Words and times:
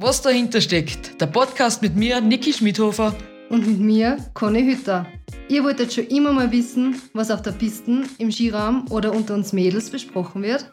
Was 0.00 0.22
dahinter 0.22 0.60
steckt, 0.60 1.20
der 1.20 1.26
Podcast 1.26 1.82
mit 1.82 1.96
mir, 1.96 2.20
Niki 2.20 2.52
Schmidhofer. 2.52 3.16
Und 3.50 3.66
mit 3.66 3.80
mir, 3.80 4.16
Conny 4.32 4.62
Hütter. 4.62 5.06
Ihr 5.48 5.64
wolltet 5.64 5.92
schon 5.92 6.06
immer 6.06 6.32
mal 6.32 6.52
wissen, 6.52 7.02
was 7.14 7.32
auf 7.32 7.42
der 7.42 7.50
Piste, 7.50 8.04
im 8.18 8.30
Skiraum 8.30 8.86
oder 8.90 9.12
unter 9.12 9.34
uns 9.34 9.52
Mädels 9.52 9.90
besprochen 9.90 10.44
wird? 10.44 10.70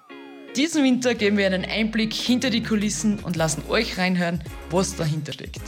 Diesen 0.55 0.83
Winter 0.83 1.15
geben 1.15 1.39
wir 1.39 1.47
einen 1.47 1.65
Einblick 1.65 2.13
hinter 2.13 2.51
die 2.51 2.61
Kulissen 2.61 3.17
und 3.17 3.35
lassen 3.35 3.63
euch 3.67 3.97
reinhören, 3.97 4.43
was 4.69 4.95
dahinter 4.95 5.33
steckt. 5.33 5.61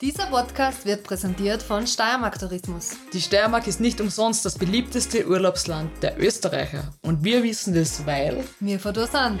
Dieser 0.00 0.26
Podcast 0.26 0.86
wird 0.86 1.02
präsentiert 1.02 1.64
von 1.64 1.84
Steiermark 1.84 2.38
Tourismus. 2.38 2.92
Die 3.12 3.20
Steiermark 3.20 3.66
ist 3.66 3.80
nicht 3.80 4.00
umsonst 4.00 4.44
das 4.44 4.56
beliebteste 4.56 5.26
Urlaubsland 5.26 5.90
der 6.00 6.16
Österreicher. 6.16 6.94
Und 7.02 7.24
wir 7.24 7.42
wissen 7.42 7.74
das, 7.74 8.06
weil 8.06 8.44
wir 8.60 8.78
von 8.78 8.94
da 8.94 9.08
sind. 9.08 9.40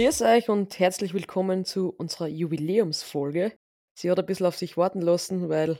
Grüß 0.00 0.22
euch 0.22 0.48
und 0.48 0.78
herzlich 0.78 1.12
willkommen 1.12 1.66
zu 1.66 1.90
unserer 1.90 2.26
Jubiläumsfolge. 2.26 3.52
Sie 3.92 4.10
hat 4.10 4.18
ein 4.18 4.24
bisschen 4.24 4.46
auf 4.46 4.56
sich 4.56 4.78
warten 4.78 5.02
lassen, 5.02 5.50
weil 5.50 5.78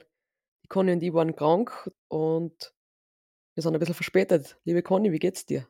die 0.62 0.68
Conny 0.68 0.92
und 0.92 1.02
ich 1.02 1.14
waren 1.14 1.34
krank 1.34 1.90
und 2.08 2.74
wir 3.54 3.62
sind 3.62 3.72
ein 3.72 3.78
bisschen 3.78 3.94
verspätet. 3.94 4.60
Liebe 4.64 4.82
Conny, 4.82 5.10
wie 5.10 5.18
geht's 5.18 5.46
dir? 5.46 5.66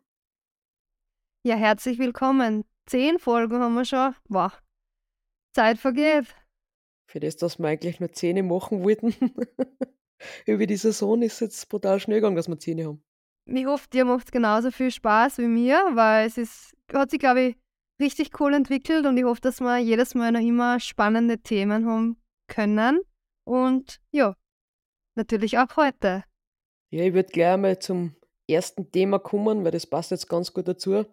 Ja, 1.45 1.55
herzlich 1.55 2.01
willkommen. 2.01 2.65
Zehn 2.87 3.21
Folgen 3.21 3.61
haben 3.61 3.75
wir 3.75 3.85
schon. 3.85 4.17
Wow, 4.29 4.61
Zeit 5.55 5.79
vergeht. 5.79 6.35
Für 7.09 7.21
das, 7.21 7.37
dass 7.37 7.61
wir 7.61 7.69
eigentlich 7.69 8.01
nur 8.01 8.11
Zähne 8.11 8.43
machen 8.43 8.83
wollten. 8.83 9.15
Über 10.45 10.67
die 10.67 10.77
Saison 10.77 11.23
ist 11.23 11.35
es 11.35 11.41
jetzt 11.41 11.69
brutal 11.69 12.01
schnell 12.01 12.19
gegangen, 12.19 12.35
dass 12.35 12.49
wir 12.49 12.59
Zähne 12.59 12.87
haben. 12.87 13.05
Ich 13.45 13.67
hoffe, 13.67 13.89
dir 13.91 14.05
macht 14.05 14.25
es 14.25 14.33
genauso 14.33 14.73
viel 14.73 14.91
Spaß 14.91 15.39
wie 15.39 15.47
mir, 15.47 15.91
weil 15.93 16.27
es 16.27 16.37
ist, 16.37 16.77
hat 16.93 17.13
sich, 17.13 17.21
glaube 17.21 17.43
ich, 17.43 17.57
richtig 18.01 18.41
cool 18.41 18.55
entwickelt 18.55 19.07
und 19.07 19.17
ich 19.17 19.25
hoffe, 19.25 19.41
dass 19.41 19.61
wir 19.61 19.79
jedes 19.79 20.15
Mal 20.15 20.33
noch 20.33 20.41
immer 20.41 20.81
spannende 20.81 21.39
Themen 21.39 21.87
haben 21.87 22.21
können. 22.49 23.01
Und 23.45 24.01
ja, 24.11 24.37
natürlich 25.17 25.59
auch 25.59 25.77
heute. 25.77 26.25
Ja, 26.93 27.05
ich 27.05 27.15
würde 27.15 27.31
gleich 27.31 27.57
mal 27.57 27.79
zum 27.79 28.17
ersten 28.49 28.91
Thema 28.91 29.19
kommen, 29.19 29.65
weil 29.65 29.71
das 29.71 29.87
passt 29.87 30.11
jetzt 30.11 30.29
ganz 30.29 30.53
gut 30.53 30.67
dazu. 30.67 31.05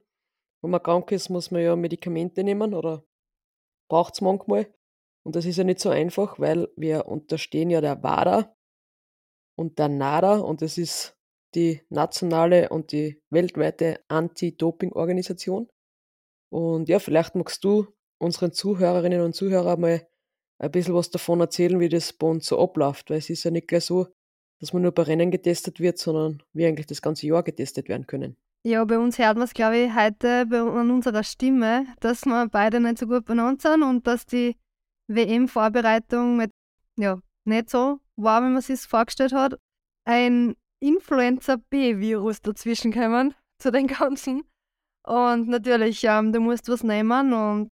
Wenn 0.61 0.71
man 0.71 0.81
krank 0.81 1.11
ist, 1.11 1.29
muss 1.29 1.51
man 1.51 1.61
ja 1.61 1.75
Medikamente 1.75 2.43
nehmen 2.43 2.73
oder 2.73 3.05
braucht 3.89 4.15
es 4.15 4.21
manchmal. 4.21 4.73
Und 5.23 5.35
das 5.35 5.45
ist 5.45 5.57
ja 5.57 5.63
nicht 5.63 5.79
so 5.79 5.89
einfach, 5.89 6.39
weil 6.39 6.67
wir 6.77 7.05
unterstehen 7.07 7.69
ja 7.69 7.81
der 7.81 8.01
WADA 8.01 8.55
und 9.57 9.77
der 9.77 9.89
NADA 9.89 10.37
und 10.37 10.61
das 10.61 10.77
ist 10.77 11.17
die 11.53 11.81
nationale 11.89 12.69
und 12.69 12.91
die 12.91 13.21
weltweite 13.29 13.99
Anti-Doping-Organisation. 14.07 15.67
Und 16.49 16.89
ja, 16.89 16.99
vielleicht 16.99 17.35
magst 17.35 17.63
du 17.63 17.87
unseren 18.19 18.51
Zuhörerinnen 18.51 19.21
und 19.21 19.35
Zuhörern 19.35 19.79
mal 19.79 20.07
ein 20.59 20.71
bisschen 20.71 20.95
was 20.95 21.11
davon 21.11 21.39
erzählen, 21.39 21.79
wie 21.79 21.89
das 21.89 22.13
bei 22.13 22.27
uns 22.27 22.47
so 22.47 22.59
abläuft, 22.59 23.09
weil 23.09 23.19
es 23.19 23.29
ist 23.29 23.43
ja 23.43 23.51
nicht 23.51 23.67
gleich 23.67 23.85
so, 23.85 24.07
dass 24.59 24.73
man 24.73 24.81
nur 24.81 24.91
bei 24.91 25.03
Rennen 25.03 25.29
getestet 25.29 25.79
wird, 25.79 25.97
sondern 25.99 26.41
wir 26.53 26.67
eigentlich 26.67 26.87
das 26.87 27.01
ganze 27.01 27.27
Jahr 27.27 27.43
getestet 27.43 27.89
werden 27.89 28.07
können. 28.07 28.37
Ja, 28.63 28.83
bei 28.85 28.97
uns 28.97 29.19
hört 29.19 29.35
man 29.37 29.45
es, 29.45 29.53
glaube 29.53 29.77
ich, 29.77 29.95
heute 29.95 30.47
an 30.51 30.91
unserer 30.91 31.23
Stimme, 31.23 31.85
dass 31.99 32.25
wir 32.25 32.47
beide 32.49 32.79
nicht 32.79 32.97
so 32.97 33.07
gut 33.07 33.25
benannt 33.25 33.61
sind 33.61 33.83
und 33.83 34.07
dass 34.07 34.25
die 34.25 34.57
WM-Vorbereitung 35.07 36.47
ja, 36.97 37.19
nicht 37.45 37.69
so 37.69 37.99
war, 38.15 38.41
wie 38.41 38.49
man 38.49 38.57
es 38.57 38.67
sich 38.67 38.81
vorgestellt 38.81 39.31
hat. 39.31 39.59
Ein 40.05 40.55
Influenza-B-Virus 40.79 42.41
dazwischen 42.41 42.91
kommen 42.91 43.35
zu 43.59 43.71
den 43.71 43.87
ganzen. 43.87 44.43
Und 45.07 45.47
natürlich, 45.47 46.03
ähm, 46.03 46.33
du 46.33 46.41
musst 46.41 46.67
was 46.67 46.83
nehmen 46.83 47.31
und 47.31 47.69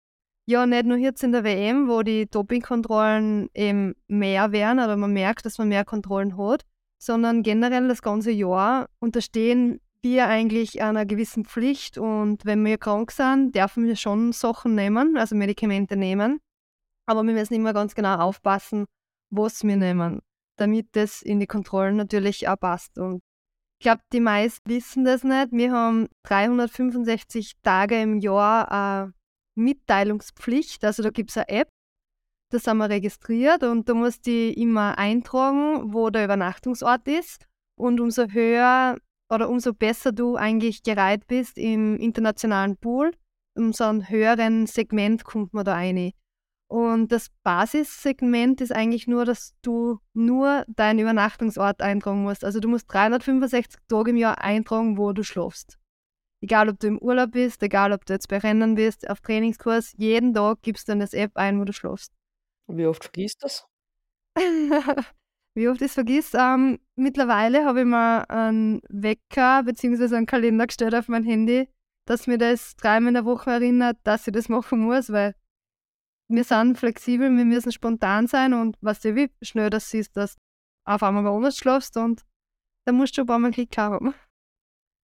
ja, 0.46 0.66
nicht 0.66 0.86
nur 0.86 0.98
jetzt 0.98 1.24
in 1.24 1.31
der 1.31 1.46
WM, 1.46 1.88
wo 1.88 2.02
die 2.02 2.25
Dopingkontrollen 2.25 3.50
eben 3.53 3.96
mehr 4.09 4.52
werden 4.52 4.80
oder 4.80 4.97
man 4.97 5.14
merkt, 5.14 5.46
dass 5.46 5.58
man 5.58 5.69
mehr 5.69 5.86
Kontrollen 5.86 6.38
hat, 6.38 6.66
sondern 6.97 7.42
generell 7.42 7.88
das 7.88 8.02
ganze 8.02 8.31
Jahr 8.31 8.90
unterstehen 9.00 9.80
wir 10.02 10.28
eigentlich 10.28 10.81
einer 10.81 11.06
gewissen 11.06 11.46
Pflicht 11.46 11.97
und 11.97 12.44
wenn 12.44 12.66
wir 12.66 12.78
krank 12.78 13.12
sind, 13.12 13.56
dürfen 13.56 13.86
wir 13.86 13.96
schon 13.96 14.34
Sachen 14.34 14.75
nehmen, 14.75 15.16
also 15.16 15.34
Medikamente 15.34 15.96
nehmen. 15.96 16.42
Aber 17.06 17.24
wir 17.24 17.34
müssen 17.34 17.53
immer 17.53 17.72
ganz 17.72 17.96
genau 17.96 18.18
aufpassen, 18.18 18.88
was 19.30 19.63
wir 19.63 19.78
nehmen, 19.78 20.22
damit 20.58 20.88
das 20.98 21.22
in 21.22 21.40
die 21.40 21.48
Kontrollen 21.48 21.96
natürlich 21.96 22.50
auch 22.50 22.59
passt. 22.59 22.98
Und 22.98 23.22
ich 23.81 23.84
glaube, 23.84 24.03
die 24.14 24.19
meisten 24.19 24.69
wissen 24.69 25.06
das 25.06 25.24
nicht. 25.24 25.53
Wir 25.53 25.72
haben 25.72 26.08
365 26.22 27.53
Tage 27.64 28.00
im 28.00 28.19
Jahr 28.19 28.72
eine 28.72 29.14
Mitteilungspflicht. 29.56 30.86
Also 30.86 31.02
da 31.02 31.09
gibt 31.09 31.31
es 31.31 31.38
eine 31.38 31.50
App, 31.50 31.68
das 32.52 32.68
haben 32.68 32.78
wir 32.78 32.92
registriert 32.92 33.64
und 33.64 33.90
du 33.90 33.96
musst 33.96 34.28
die 34.28 34.53
immer 34.53 35.00
eintragen, 35.00 35.92
wo 35.96 36.12
der 36.12 36.25
Übernachtungsort 36.25 37.08
ist. 37.08 37.47
Und 37.75 38.00
umso 38.00 38.28
höher 38.28 39.00
oder 39.34 39.50
umso 39.50 39.74
besser 39.74 40.12
du 40.12 40.36
eigentlich 40.36 40.84
gereiht 40.84 41.25
bist 41.25 41.58
im 41.58 41.98
internationalen 41.98 42.78
Pool, 42.78 43.16
umso 43.58 43.86
ein 43.86 44.08
höheren 44.09 44.68
Segment 44.68 45.24
kommt 45.24 45.56
man 45.56 45.66
da 45.66 45.74
rein. 45.74 46.12
Und 46.72 47.12
das 47.12 47.28
Basissegment 47.44 48.62
ist 48.62 48.72
eigentlich 48.72 49.06
nur, 49.06 49.26
dass 49.26 49.54
du 49.62 50.00
nur 50.14 50.64
deinen 50.70 51.00
Übernachtungsort 51.00 51.82
eintragen 51.82 52.24
musst. 52.24 52.46
Also 52.46 52.62
du 52.62 52.70
musst 52.70 52.86
365 52.94 53.82
Tage 53.90 54.12
im 54.12 54.16
Jahr 54.16 54.40
eintragen, 54.42 54.98
wo 54.98 55.12
du 55.12 55.22
schlafst. 55.22 55.78
Egal, 56.42 56.70
ob 56.70 56.80
du 56.80 56.88
im 56.88 56.98
Urlaub 56.98 57.31
bist, 57.31 57.62
egal, 57.62 57.92
ob 57.92 58.06
du 58.06 58.14
jetzt 58.14 58.30
bei 58.30 58.38
Rennen 58.38 58.76
bist, 58.76 59.10
auf 59.10 59.20
Trainingskurs, 59.20 59.96
jeden 59.98 60.34
Tag 60.34 60.62
gibst 60.62 60.88
du 60.88 60.94
in 60.94 61.02
das 61.02 61.14
App 61.14 61.31
ein, 61.36 61.60
wo 61.60 61.66
du 61.66 61.74
schlafst. 61.74 62.14
Und 62.68 62.78
wie 62.78 62.86
oft 62.86 63.04
vergisst 63.04 63.44
das? 63.44 63.68
wie 64.38 65.68
oft 65.68 65.81
ich 65.81 65.88
es 65.88 65.94
vergisst. 65.94 66.36
Ähm, 66.40 66.80
mittlerweile 66.96 67.66
habe 67.66 67.81
ich 67.81 67.86
mir 67.86 68.30
einen 68.30 68.80
Wecker 68.88 69.64
bzw. 69.64 70.16
einen 70.16 70.26
Kalender 70.26 70.68
gestellt 70.68 70.96
auf 70.96 71.10
mein 71.10 71.26
Handy, 71.26 71.68
dass 72.06 72.28
mir 72.28 72.38
das 72.38 72.78
dreimal 72.78 73.10
in 73.10 73.16
der 73.16 73.26
Woche 73.26 73.52
erinnert, 73.52 73.98
dass 74.06 74.26
ich 74.26 74.31
das 74.31 74.48
machen 74.48 74.80
muss, 74.80 75.12
weil 75.12 75.36
wir 76.31 76.44
sind 76.44 76.78
flexibel, 76.78 77.30
wir 77.36 77.46
müssen 77.46 77.72
spontan 77.72 78.28
sein 78.28 78.53
und 78.53 78.78
was 78.81 79.02
du, 79.02 79.16
wie 79.16 79.30
schnell 79.42 79.69
das 79.69 79.90
siehst, 79.90 80.16
dass 80.18 80.36
du 80.36 80.42
auf 80.86 81.03
einmal 81.03 81.24
bei 81.24 81.30
uns 81.30 81.58
schlafst 81.58 81.97
und 81.97 82.24
da 82.86 82.92
musst 82.92 83.18
du 83.18 83.22
ein 83.22 83.28
paar 83.28 83.40
Mal 83.40 83.52
Klick 83.52 83.78
haben. 83.78 84.14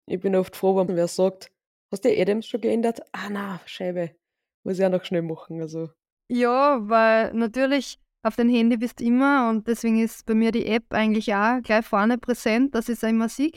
Ich 0.07 0.21
bin 0.21 0.35
oft 0.35 0.57
froh, 0.57 0.77
wenn 0.77 0.97
wer 0.97 1.09
sagt, 1.09 1.53
hast 1.93 2.05
du 2.05 2.09
die 2.09 2.21
Adams 2.21 2.47
schon 2.47 2.61
geändert? 2.61 3.01
Ah 3.13 3.29
na, 3.31 3.61
Scheibe. 3.67 4.17
Muss 4.65 4.79
ich 4.79 4.85
auch 4.85 4.91
noch 4.91 5.05
schnell 5.05 5.23
machen. 5.23 5.61
Also. 5.61 5.91
Ja, 6.29 6.79
weil 6.89 7.33
natürlich 7.35 7.99
auf 8.25 8.37
dem 8.37 8.49
Handy 8.49 8.77
bist 8.77 9.01
du 9.01 9.05
immer 9.05 9.51
und 9.51 9.67
deswegen 9.67 10.01
ist 10.01 10.27
bei 10.27 10.35
mir 10.35 10.53
die 10.53 10.67
App 10.67 10.93
eigentlich 10.93 11.35
auch 11.35 11.61
gleich 11.63 11.85
vorne 11.85 12.19
präsent, 12.19 12.75
dass 12.75 12.89
ich 12.89 12.97
es 12.97 13.03
immer 13.03 13.29
sehe. 13.29 13.53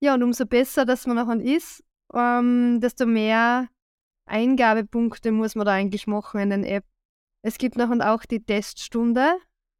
Ja, 0.00 0.14
und 0.14 0.22
umso 0.22 0.46
besser, 0.46 0.84
dass 0.84 1.06
man 1.06 1.16
nachher 1.16 1.40
ist, 1.40 1.82
ähm, 2.12 2.80
desto 2.80 3.06
mehr 3.06 3.68
Eingabepunkte 4.26 5.32
muss 5.32 5.54
man 5.54 5.66
da 5.66 5.72
eigentlich 5.72 6.06
machen 6.06 6.40
in 6.40 6.50
den 6.50 6.64
App. 6.64 6.84
Es 7.42 7.58
gibt 7.58 7.76
nachher 7.76 8.12
auch 8.12 8.24
die 8.24 8.42
Teststunde, 8.42 9.36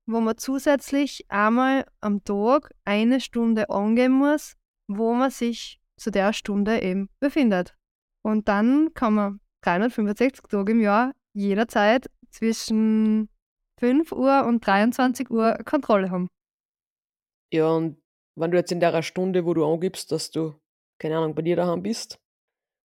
wo 0.07 0.21
man 0.21 0.37
zusätzlich 0.37 1.25
einmal 1.29 1.87
am 2.01 2.23
Tag 2.25 2.71
eine 2.85 3.21
Stunde 3.21 3.71
angeben 3.71 4.15
muss, 4.15 4.55
wo 4.89 5.15
man 5.15 5.31
sich 5.31 5.81
zu 5.97 6.11
der 6.11 6.33
Stunde 6.33 6.83
eben 6.83 7.09
befindet. 7.21 7.75
Und 8.23 8.49
dann 8.49 8.93
kann 8.95 9.15
man 9.15 9.41
365 9.63 10.43
Tage 10.49 10.73
im 10.73 10.81
Jahr 10.81 11.13
jederzeit 11.33 12.11
zwischen 12.31 13.29
5 13.81 14.13
Uhr 14.13 14.45
und 14.47 14.67
23 14.67 15.31
Uhr 15.31 15.59
Kontrolle 15.65 16.11
haben. 16.11 16.29
Ja, 17.53 17.69
und 17.69 18.03
wenn 18.37 18.51
du 18.51 18.57
jetzt 18.57 18.73
in 18.73 18.81
der 18.81 19.03
Stunde, 19.03 19.45
wo 19.45 19.55
du 19.55 19.65
angibst, 19.65 20.11
dass 20.13 20.31
du, 20.31 20.55
keine 20.99 21.19
Ahnung, 21.19 21.35
bei 21.35 21.43
dir 21.43 21.57
daheim 21.57 21.83
bist, 21.83 22.21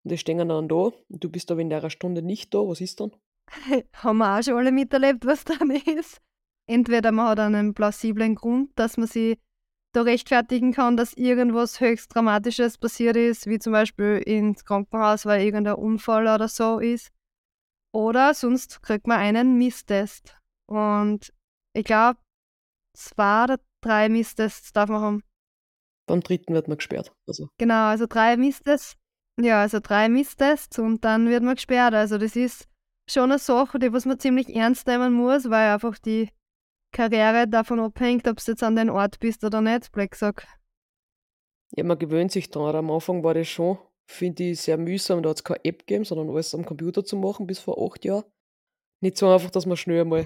und 0.05 0.11
die 0.11 0.17
stehen 0.19 0.37
dann 0.37 0.67
da, 0.67 0.75
und 0.75 0.93
du 1.09 1.29
bist 1.29 1.51
aber 1.51 1.61
in 1.61 1.69
der 1.71 1.89
Stunde 1.89 2.21
nicht 2.21 2.53
da, 2.53 2.59
was 2.59 2.79
ist 2.79 2.99
dann? 2.99 3.11
haben 3.93 4.17
wir 4.19 4.37
auch 4.37 4.43
schon 4.43 4.53
alle 4.53 4.71
miterlebt, 4.71 5.25
was 5.25 5.43
dann 5.43 5.71
ist. 5.97 6.21
Entweder 6.67 7.11
man 7.11 7.29
hat 7.29 7.39
einen 7.39 7.73
plausiblen 7.73 8.35
Grund, 8.35 8.71
dass 8.75 8.97
man 8.97 9.07
sie 9.07 9.39
da 9.93 10.03
rechtfertigen 10.03 10.73
kann, 10.73 10.95
dass 10.95 11.13
irgendwas 11.13 11.79
höchst 11.79 12.13
Dramatisches 12.13 12.77
passiert 12.77 13.15
ist, 13.15 13.47
wie 13.47 13.57
zum 13.57 13.73
Beispiel 13.73 14.21
ins 14.25 14.63
Krankenhaus, 14.63 15.25
weil 15.25 15.43
irgendein 15.43 15.75
Unfall 15.75 16.27
oder 16.27 16.47
so 16.47 16.79
ist. 16.79 17.11
Oder 17.91 18.35
sonst 18.35 18.83
kriegt 18.83 19.07
man 19.07 19.19
einen 19.19 19.57
Misstest. 19.57 20.37
Und 20.67 21.33
ich 21.73 21.85
glaube, 21.85 22.19
zwei 22.95 23.45
oder 23.45 23.59
drei 23.81 24.09
Misstests 24.09 24.71
darf 24.71 24.89
man 24.89 25.01
haben. 25.01 25.23
Beim 26.07 26.21
dritten 26.21 26.53
wird 26.53 26.67
man 26.67 26.77
gesperrt. 26.77 27.11
Also. 27.27 27.47
Genau, 27.57 27.87
also 27.87 28.05
drei 28.05 28.37
Misstests. 28.37 28.97
Ja, 29.41 29.61
also 29.61 29.79
drei 29.81 30.09
Misstests 30.09 30.79
und 30.79 31.03
dann 31.03 31.27
wird 31.27 31.43
man 31.43 31.55
gesperrt. 31.55 31.93
Also 31.93 32.17
das 32.17 32.35
ist 32.35 32.67
schon 33.09 33.31
eine 33.31 33.39
Sache, 33.39 33.79
die 33.79 33.91
was 33.91 34.05
man 34.05 34.19
ziemlich 34.19 34.55
ernst 34.55 34.87
nehmen 34.87 35.13
muss, 35.13 35.49
weil 35.49 35.73
einfach 35.73 35.97
die 35.97 36.29
Karriere 36.93 37.47
davon 37.47 37.79
abhängt, 37.79 38.27
ob 38.27 38.37
du 38.37 38.51
jetzt 38.51 38.63
an 38.63 38.77
den 38.77 38.89
Ort 38.89 39.19
bist 39.19 39.43
oder 39.43 39.61
nicht, 39.61 39.91
Black 39.91 40.15
Sock. 40.15 40.43
Ja, 41.75 41.83
man 41.83 41.99
gewöhnt 41.99 42.31
sich 42.31 42.49
dran. 42.49 42.75
Am 42.75 42.89
Anfang 42.89 43.23
war 43.23 43.33
das 43.33 43.49
schon 43.49 43.77
finde 44.07 44.43
ich 44.43 44.61
sehr 44.61 44.77
mühsam. 44.77 45.23
Da 45.23 45.29
hat 45.29 45.37
es 45.37 45.43
keine 45.43 45.63
App 45.65 45.79
gegeben, 45.79 46.05
sondern 46.05 46.29
alles 46.29 46.53
am 46.53 46.65
Computer 46.65 47.03
zu 47.03 47.17
machen 47.17 47.47
bis 47.47 47.59
vor 47.59 47.81
acht 47.83 48.05
Jahren. 48.05 48.25
Nicht 49.01 49.17
so 49.17 49.29
einfach, 49.29 49.49
dass 49.49 49.65
man 49.65 49.77
schnell 49.77 50.05
mal 50.05 50.25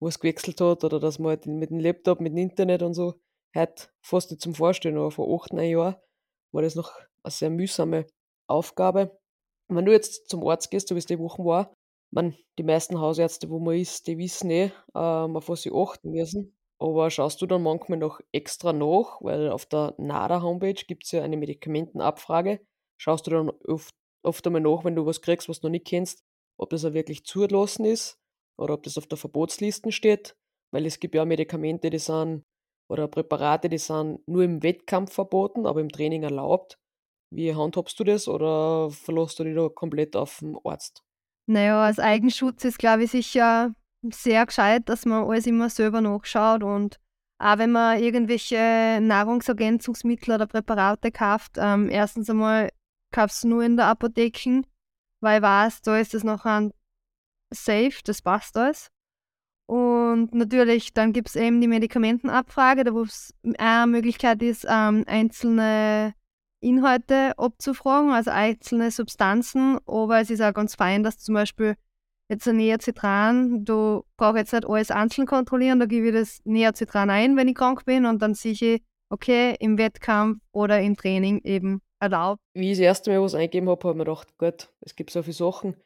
was 0.00 0.18
gewechselt 0.18 0.60
hat 0.60 0.84
oder 0.84 0.98
dass 0.98 1.18
man 1.18 1.30
halt 1.30 1.46
mit 1.46 1.70
dem 1.70 1.78
Laptop, 1.78 2.20
mit 2.20 2.32
dem 2.32 2.38
Internet 2.38 2.82
und 2.82 2.94
so, 2.94 3.20
heute 3.56 3.88
fast 4.04 4.30
nicht 4.30 4.42
zum 4.42 4.54
Vorstellen, 4.54 4.96
aber 4.96 5.10
vor 5.10 5.40
acht, 5.40 5.52
neun 5.52 5.70
Jahren 5.70 5.96
war 6.52 6.62
das 6.62 6.74
noch 6.74 6.92
eine 7.22 7.30
sehr 7.30 7.50
mühsame 7.50 8.06
Aufgabe. 8.48 9.18
Wenn 9.68 9.84
du 9.84 9.92
jetzt 9.92 10.28
zum 10.28 10.46
Arzt 10.46 10.70
gehst, 10.70 10.88
so 10.88 10.94
wie 10.94 10.98
es 11.00 11.06
die 11.06 11.18
Wochen 11.18 11.44
war, 11.44 11.72
man, 12.12 12.36
die 12.58 12.62
meisten 12.62 13.00
Hausärzte, 13.00 13.48
wo 13.48 13.58
man 13.58 13.76
ist, 13.76 14.06
die 14.06 14.18
wissen 14.18 14.50
eh, 14.50 14.70
ähm, 14.94 15.36
auf 15.36 15.48
was 15.48 15.62
sie 15.62 15.72
achten 15.72 16.10
müssen. 16.10 16.54
Aber 16.78 17.10
schaust 17.10 17.40
du 17.40 17.46
dann 17.46 17.62
manchmal 17.62 17.98
noch 17.98 18.20
extra 18.32 18.72
nach, 18.72 19.20
weil 19.22 19.50
auf 19.50 19.66
der 19.66 19.94
NADA-Homepage 19.98 20.84
gibt 20.86 21.04
es 21.04 21.12
ja 21.12 21.22
eine 21.22 21.36
Medikamentenabfrage. 21.36 22.60
Schaust 22.98 23.26
du 23.26 23.30
dann 23.30 23.50
oft, 23.68 23.94
oft 24.24 24.46
einmal 24.46 24.62
nach, 24.62 24.84
wenn 24.84 24.96
du 24.96 25.06
was 25.06 25.22
kriegst, 25.22 25.48
was 25.48 25.60
du 25.60 25.68
noch 25.68 25.72
nicht 25.72 25.86
kennst, 25.86 26.24
ob 26.58 26.70
das 26.70 26.84
auch 26.84 26.92
wirklich 26.92 27.24
zugelassen 27.24 27.84
ist 27.84 28.18
oder 28.58 28.74
ob 28.74 28.82
das 28.82 28.98
auf 28.98 29.06
der 29.06 29.18
Verbotsliste 29.18 29.92
steht. 29.92 30.36
Weil 30.72 30.86
es 30.86 31.00
gibt 31.00 31.14
ja 31.14 31.24
Medikamente, 31.24 31.88
die 31.88 31.98
sind, 31.98 32.44
oder 32.90 33.08
Präparate, 33.08 33.68
die 33.68 33.78
sind 33.78 34.26
nur 34.26 34.42
im 34.42 34.62
Wettkampf 34.62 35.12
verboten, 35.12 35.66
aber 35.66 35.80
im 35.80 35.88
Training 35.88 36.24
erlaubt. 36.24 36.78
Wie 37.34 37.54
handhabst 37.54 37.98
du 37.98 38.04
das 38.04 38.28
oder 38.28 38.90
verlässt 38.90 39.38
du 39.38 39.44
dich 39.44 39.56
da 39.56 39.68
komplett 39.70 40.14
auf 40.16 40.40
den 40.40 40.56
Arzt? 40.64 41.02
Naja, 41.46 41.82
als 41.82 41.98
Eigenschutz 41.98 42.64
ist, 42.64 42.78
glaube 42.78 43.04
ich, 43.04 43.10
sicher 43.10 43.74
sehr 44.10 44.44
gescheit, 44.44 44.88
dass 44.88 45.06
man 45.06 45.24
alles 45.24 45.46
immer 45.46 45.70
selber 45.70 46.02
nachschaut 46.02 46.62
und 46.62 47.00
auch 47.38 47.58
wenn 47.58 47.72
man 47.72 48.00
irgendwelche 48.00 48.98
Nahrungsergänzungsmittel 49.00 50.34
oder 50.34 50.46
Präparate 50.46 51.10
kauft, 51.10 51.52
ähm, 51.56 51.88
erstens 51.88 52.28
einmal 52.28 52.68
kaufst 53.12 53.44
du 53.44 53.48
nur 53.48 53.64
in 53.64 53.76
der 53.76 53.86
Apotheke, 53.86 54.62
weil 55.20 55.38
ich 55.38 55.42
weiß, 55.42 55.82
da 55.82 55.98
ist 55.98 56.14
es 56.14 56.24
noch 56.24 56.44
ein 56.44 56.72
safe, 57.50 57.98
das 58.04 58.20
passt 58.20 58.56
alles. 58.56 58.90
Und 59.66 60.34
natürlich, 60.34 60.92
dann 60.92 61.12
gibt 61.12 61.28
es 61.28 61.36
eben 61.36 61.60
die 61.60 61.68
Medikamentenabfrage, 61.68 62.84
da 62.84 62.92
wo 62.92 63.02
es 63.02 63.34
eine 63.58 63.90
Möglichkeit 63.90 64.42
ist, 64.42 64.66
ähm, 64.68 65.04
einzelne 65.06 66.14
Inhalte 66.62 67.36
abzufragen, 67.38 68.12
also 68.12 68.30
einzelne 68.30 68.90
Substanzen, 68.90 69.78
aber 69.86 70.20
es 70.20 70.30
ist 70.30 70.40
auch 70.40 70.54
ganz 70.54 70.74
fein, 70.74 71.02
dass 71.02 71.18
zum 71.18 71.34
Beispiel 71.34 71.76
jetzt 72.28 72.48
ein 72.48 72.56
Neocitran, 72.56 73.64
du 73.64 74.04
brauchst 74.16 74.38
jetzt 74.38 74.52
nicht 74.52 74.66
alles 74.66 74.90
einzeln 74.90 75.26
kontrollieren, 75.26 75.80
da 75.80 75.86
gebe 75.86 76.08
ich 76.08 76.14
das 76.14 76.40
Neocitran 76.44 77.10
ein, 77.10 77.36
wenn 77.36 77.48
ich 77.48 77.54
krank 77.54 77.84
bin 77.84 78.06
und 78.06 78.22
dann 78.22 78.34
sehe 78.34 78.52
ich, 78.52 78.82
okay, 79.10 79.54
im 79.60 79.76
Wettkampf 79.76 80.40
oder 80.52 80.80
im 80.80 80.96
Training 80.96 81.40
eben 81.44 81.82
erlaubt. 82.00 82.40
Wie 82.54 82.72
ich 82.72 82.78
das 82.78 82.84
erste 82.84 83.10
Mal 83.10 83.22
was 83.22 83.34
eingegeben 83.34 83.68
habe, 83.68 83.88
habe 83.88 83.92
ich 83.92 83.98
mir 83.98 84.04
gedacht, 84.04 84.28
Gott, 84.38 84.72
es 84.80 84.96
gibt 84.96 85.10
so 85.10 85.22
viele 85.22 85.34
Sachen, 85.34 85.76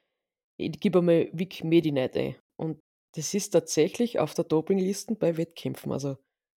ich 0.58 0.78
gebe 0.80 1.00
einmal 1.00 1.28
Vic 1.32 1.64
Medi-Night 1.64 2.16
ein. 2.16 2.36
Und 2.56 2.78
das 3.14 3.34
ist 3.34 3.50
tatsächlich 3.50 4.18
auf 4.18 4.34
der 4.34 4.44
Dopingliste 4.44 5.14
bei 5.14 5.36
Wettkämpfen. 5.36 5.92
Also 5.92 6.16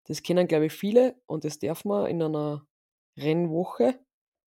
das 0.07 0.23
kennen, 0.23 0.47
glaube 0.47 0.67
ich, 0.67 0.73
viele 0.73 1.15
und 1.27 1.43
das 1.43 1.59
darf 1.59 1.85
man 1.85 2.07
in 2.07 2.21
einer 2.21 2.65
Rennwoche 3.17 3.99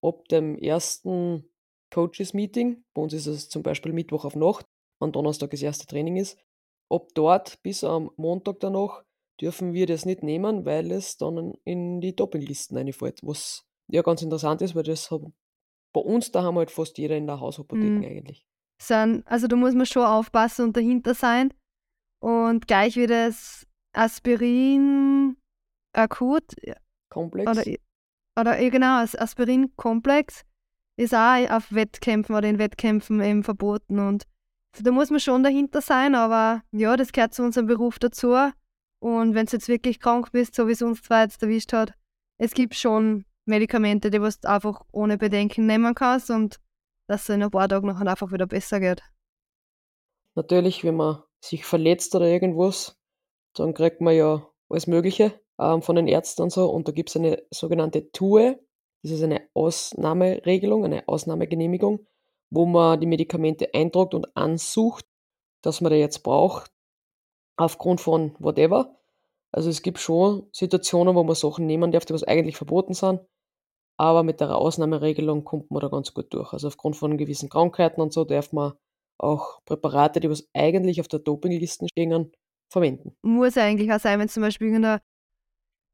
ab 0.01 0.28
dem 0.30 0.57
ersten 0.57 1.50
Coaches-Meeting, 1.92 2.84
bei 2.94 3.01
uns 3.01 3.13
ist 3.13 3.28
es 3.28 3.50
zum 3.50 3.63
Beispiel 3.63 3.94
Mittwoch 3.94 4.25
auf 4.25 4.36
Nacht, 4.36 4.66
wenn 5.00 5.12
Donnerstag 5.12 5.51
das 5.51 5.62
erste 5.62 5.88
Training 5.88 6.18
ist, 6.18 6.38
ab 6.90 7.07
dort 7.13 7.62
bis 7.63 7.84
am 7.84 8.12
Montag 8.18 8.60
danach 8.60 9.04
dürfen 9.42 9.74
wir 9.74 9.88
das 9.88 10.06
nicht 10.06 10.22
nehmen, 10.22 10.66
weil 10.66 10.92
es 10.92 11.18
dann 11.18 11.54
in 11.63 12.01
die 12.01 12.16
Dopinglisten 12.16 12.78
reinfällt. 12.78 13.19
Was 13.24 13.66
ja 13.88 14.01
ganz 14.01 14.22
interessant 14.22 14.62
ist, 14.62 14.75
weil 14.75 14.84
das 14.84 15.10
hat 15.12 15.22
bei 15.94 16.01
uns 16.01 16.31
da 16.31 16.44
haben 16.44 16.57
halt 16.57 16.72
fast 16.72 16.98
jeder 16.98 17.18
in 17.18 17.25
der 17.25 17.40
Hausapotheke 17.40 17.90
mhm. 17.90 18.04
eigentlich. 18.04 18.46
Sind, 18.81 19.25
also 19.28 19.48
da 19.48 19.56
muss 19.56 19.74
man 19.74 19.86
schon 19.86 20.06
aufpassen 20.06 20.66
und 20.66 20.78
dahinter 20.78 21.13
sein. 21.13 21.54
Und 22.22 22.68
gleich 22.68 22.96
wie 22.96 23.07
das 23.07 23.66
Aspirin 23.94 25.38
akut 25.94 26.44
Komplex. 27.10 27.50
Oder, 27.50 27.63
oder 28.37 28.57
genau, 28.69 29.01
das 29.01 29.15
Aspirin-Komplex 29.15 30.43
ist 30.97 31.15
auch 31.15 31.49
auf 31.49 31.71
Wettkämpfen 31.73 32.35
oder 32.35 32.49
in 32.49 32.59
Wettkämpfen 32.59 33.21
eben 33.21 33.43
verboten. 33.43 33.99
Und 33.99 34.25
da 34.77 34.91
muss 34.91 35.09
man 35.09 35.19
schon 35.19 35.43
dahinter 35.43 35.81
sein, 35.81 36.13
aber 36.13 36.61
ja, 36.71 36.97
das 36.97 37.11
gehört 37.11 37.33
zu 37.33 37.43
unserem 37.43 37.67
Beruf 37.67 37.99
dazu. 37.99 38.35
Und 39.01 39.33
wenn 39.33 39.45
du 39.45 39.53
jetzt 39.53 39.69
wirklich 39.69 39.99
krank 39.99 40.31
bist, 40.31 40.55
so 40.55 40.67
wie 40.67 40.73
es 40.73 40.81
uns 40.81 41.01
zwei 41.01 41.23
jetzt 41.23 41.41
erwischt 41.41 41.71
hat, 41.73 41.93
es 42.37 42.53
gibt 42.53 42.75
schon 42.75 43.25
Medikamente, 43.45 44.11
die 44.11 44.19
du 44.19 44.29
einfach 44.43 44.81
ohne 44.91 45.17
Bedenken 45.17 45.65
nehmen 45.65 45.95
kannst 45.95 46.29
und 46.29 46.59
dass 47.07 47.23
es 47.23 47.29
in 47.29 47.41
ein 47.41 47.49
paar 47.49 47.67
Tagen 47.67 47.87
noch 47.87 47.99
einfach 47.99 48.31
wieder 48.31 48.45
besser 48.45 48.79
geht. 48.79 49.01
Natürlich, 50.35 50.83
wenn 50.83 50.95
man 50.95 51.23
sich 51.43 51.65
verletzt 51.65 52.13
oder 52.13 52.27
irgendwas, 52.27 52.97
dann 53.55 53.73
kriegt 53.73 54.01
man 54.01 54.15
ja 54.15 54.47
alles 54.69 54.85
Mögliche 54.85 55.39
ähm, 55.59 55.81
von 55.81 55.95
den 55.95 56.07
Ärzten 56.07 56.44
und 56.44 56.51
so. 56.51 56.69
Und 56.69 56.88
da 56.88 56.91
gibt 56.91 57.09
es 57.09 57.15
eine 57.15 57.44
sogenannte 57.51 58.11
TUE, 58.11 58.59
das 59.03 59.11
ist 59.11 59.23
eine 59.23 59.41
Ausnahmeregelung, 59.53 60.85
eine 60.85 61.07
Ausnahmegenehmigung, 61.07 62.06
wo 62.50 62.65
man 62.65 63.00
die 63.00 63.07
Medikamente 63.07 63.73
eindruckt 63.73 64.13
und 64.13 64.35
ansucht, 64.35 65.06
dass 65.61 65.81
man 65.81 65.91
die 65.91 66.00
jetzt 66.00 66.23
braucht, 66.23 66.71
aufgrund 67.57 68.01
von 68.01 68.35
whatever. 68.39 68.95
Also 69.51 69.69
es 69.69 69.81
gibt 69.81 70.00
schon 70.00 70.47
Situationen, 70.51 71.15
wo 71.15 71.23
man 71.23 71.35
Sachen 71.35 71.65
nehmen 71.65 71.91
darf, 71.91 72.05
die 72.05 72.13
was 72.13 72.23
eigentlich 72.23 72.57
verboten 72.57 72.94
sind, 72.94 73.21
aber 73.97 74.23
mit 74.23 74.39
der 74.41 74.55
Ausnahmeregelung 74.55 75.44
kommt 75.44 75.71
man 75.71 75.81
da 75.81 75.88
ganz 75.88 76.13
gut 76.13 76.33
durch. 76.33 76.53
Also 76.53 76.67
aufgrund 76.67 76.95
von 76.95 77.17
gewissen 77.17 77.50
Krankheiten 77.50 78.01
und 78.01 78.13
so 78.13 78.25
darf 78.25 78.53
man 78.53 78.73
auch 79.17 79.59
Präparate, 79.65 80.19
die 80.19 80.29
was 80.29 80.47
eigentlich 80.53 81.01
auf 81.01 81.07
der 81.07 81.19
Dopingliste 81.19 81.88
stehen, 81.89 82.31
verwenden. 82.71 83.15
Muss 83.23 83.57
eigentlich 83.57 83.91
auch 83.91 84.00
sein, 84.00 84.19
wenn 84.19 84.29
zum 84.29 84.44
Beispiel 84.44 84.73
eine 84.73 85.01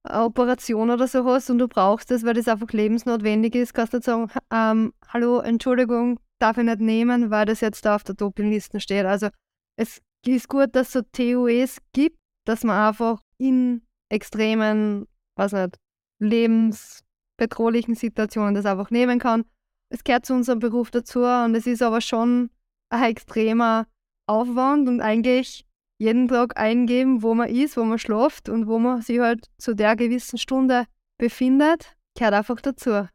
Operation 0.09 0.89
oder 0.89 1.07
so 1.07 1.25
hast 1.25 1.49
und 1.49 1.59
du 1.59 1.67
brauchst 1.67 2.11
es, 2.11 2.23
weil 2.23 2.33
das 2.33 2.47
einfach 2.47 2.71
lebensnotwendig 2.71 3.55
ist, 3.55 3.73
kannst 3.73 3.93
du 3.93 4.01
sagen, 4.01 4.29
ähm, 4.51 4.93
hallo, 5.09 5.39
Entschuldigung, 5.39 6.19
darf 6.39 6.57
ich 6.57 6.63
nicht 6.63 6.79
nehmen, 6.79 7.31
weil 7.31 7.45
das 7.45 7.61
jetzt 7.61 7.85
da 7.85 7.95
auf 7.95 8.03
der 8.03 8.15
Dopingliste 8.15 8.79
steht. 8.79 9.05
Also 9.05 9.29
es 9.77 10.01
ist 10.25 10.47
gut, 10.47 10.75
dass 10.75 10.87
es 10.87 10.93
so 10.93 11.01
TOEs 11.11 11.77
gibt, 11.93 12.17
dass 12.45 12.63
man 12.63 12.87
einfach 12.87 13.21
in 13.37 13.81
extremen, 14.09 15.07
was 15.35 15.51
nicht, 15.51 15.77
lebensbedrohlichen 16.19 17.95
Situationen 17.95 18.55
das 18.55 18.65
einfach 18.65 18.91
nehmen 18.91 19.19
kann. 19.19 19.45
Es 19.89 20.03
gehört 20.03 20.25
zu 20.25 20.33
unserem 20.33 20.59
Beruf 20.59 20.91
dazu 20.91 21.23
und 21.23 21.55
es 21.55 21.67
ist 21.67 21.81
aber 21.81 22.01
schon 22.01 22.49
ein 22.89 23.03
extremer 23.03 23.87
Aufwand 24.27 24.87
und 24.87 25.01
eigentlich 25.01 25.65
jeden 25.97 26.27
Tag 26.27 26.57
eingeben, 26.57 27.23
wo 27.23 27.33
man 27.33 27.49
ist, 27.49 27.77
wo 27.77 27.83
man 27.83 27.99
schläft 27.99 28.49
und 28.49 28.67
wo 28.67 28.79
man 28.79 29.01
sich 29.01 29.19
halt 29.19 29.47
zu 29.57 29.75
der 29.75 29.95
gewissen 29.95 30.37
Stunde 30.37 30.85
befindet, 31.17 31.95
gehört 32.15 32.33
einfach 32.33 32.61
dazu. 32.61 33.07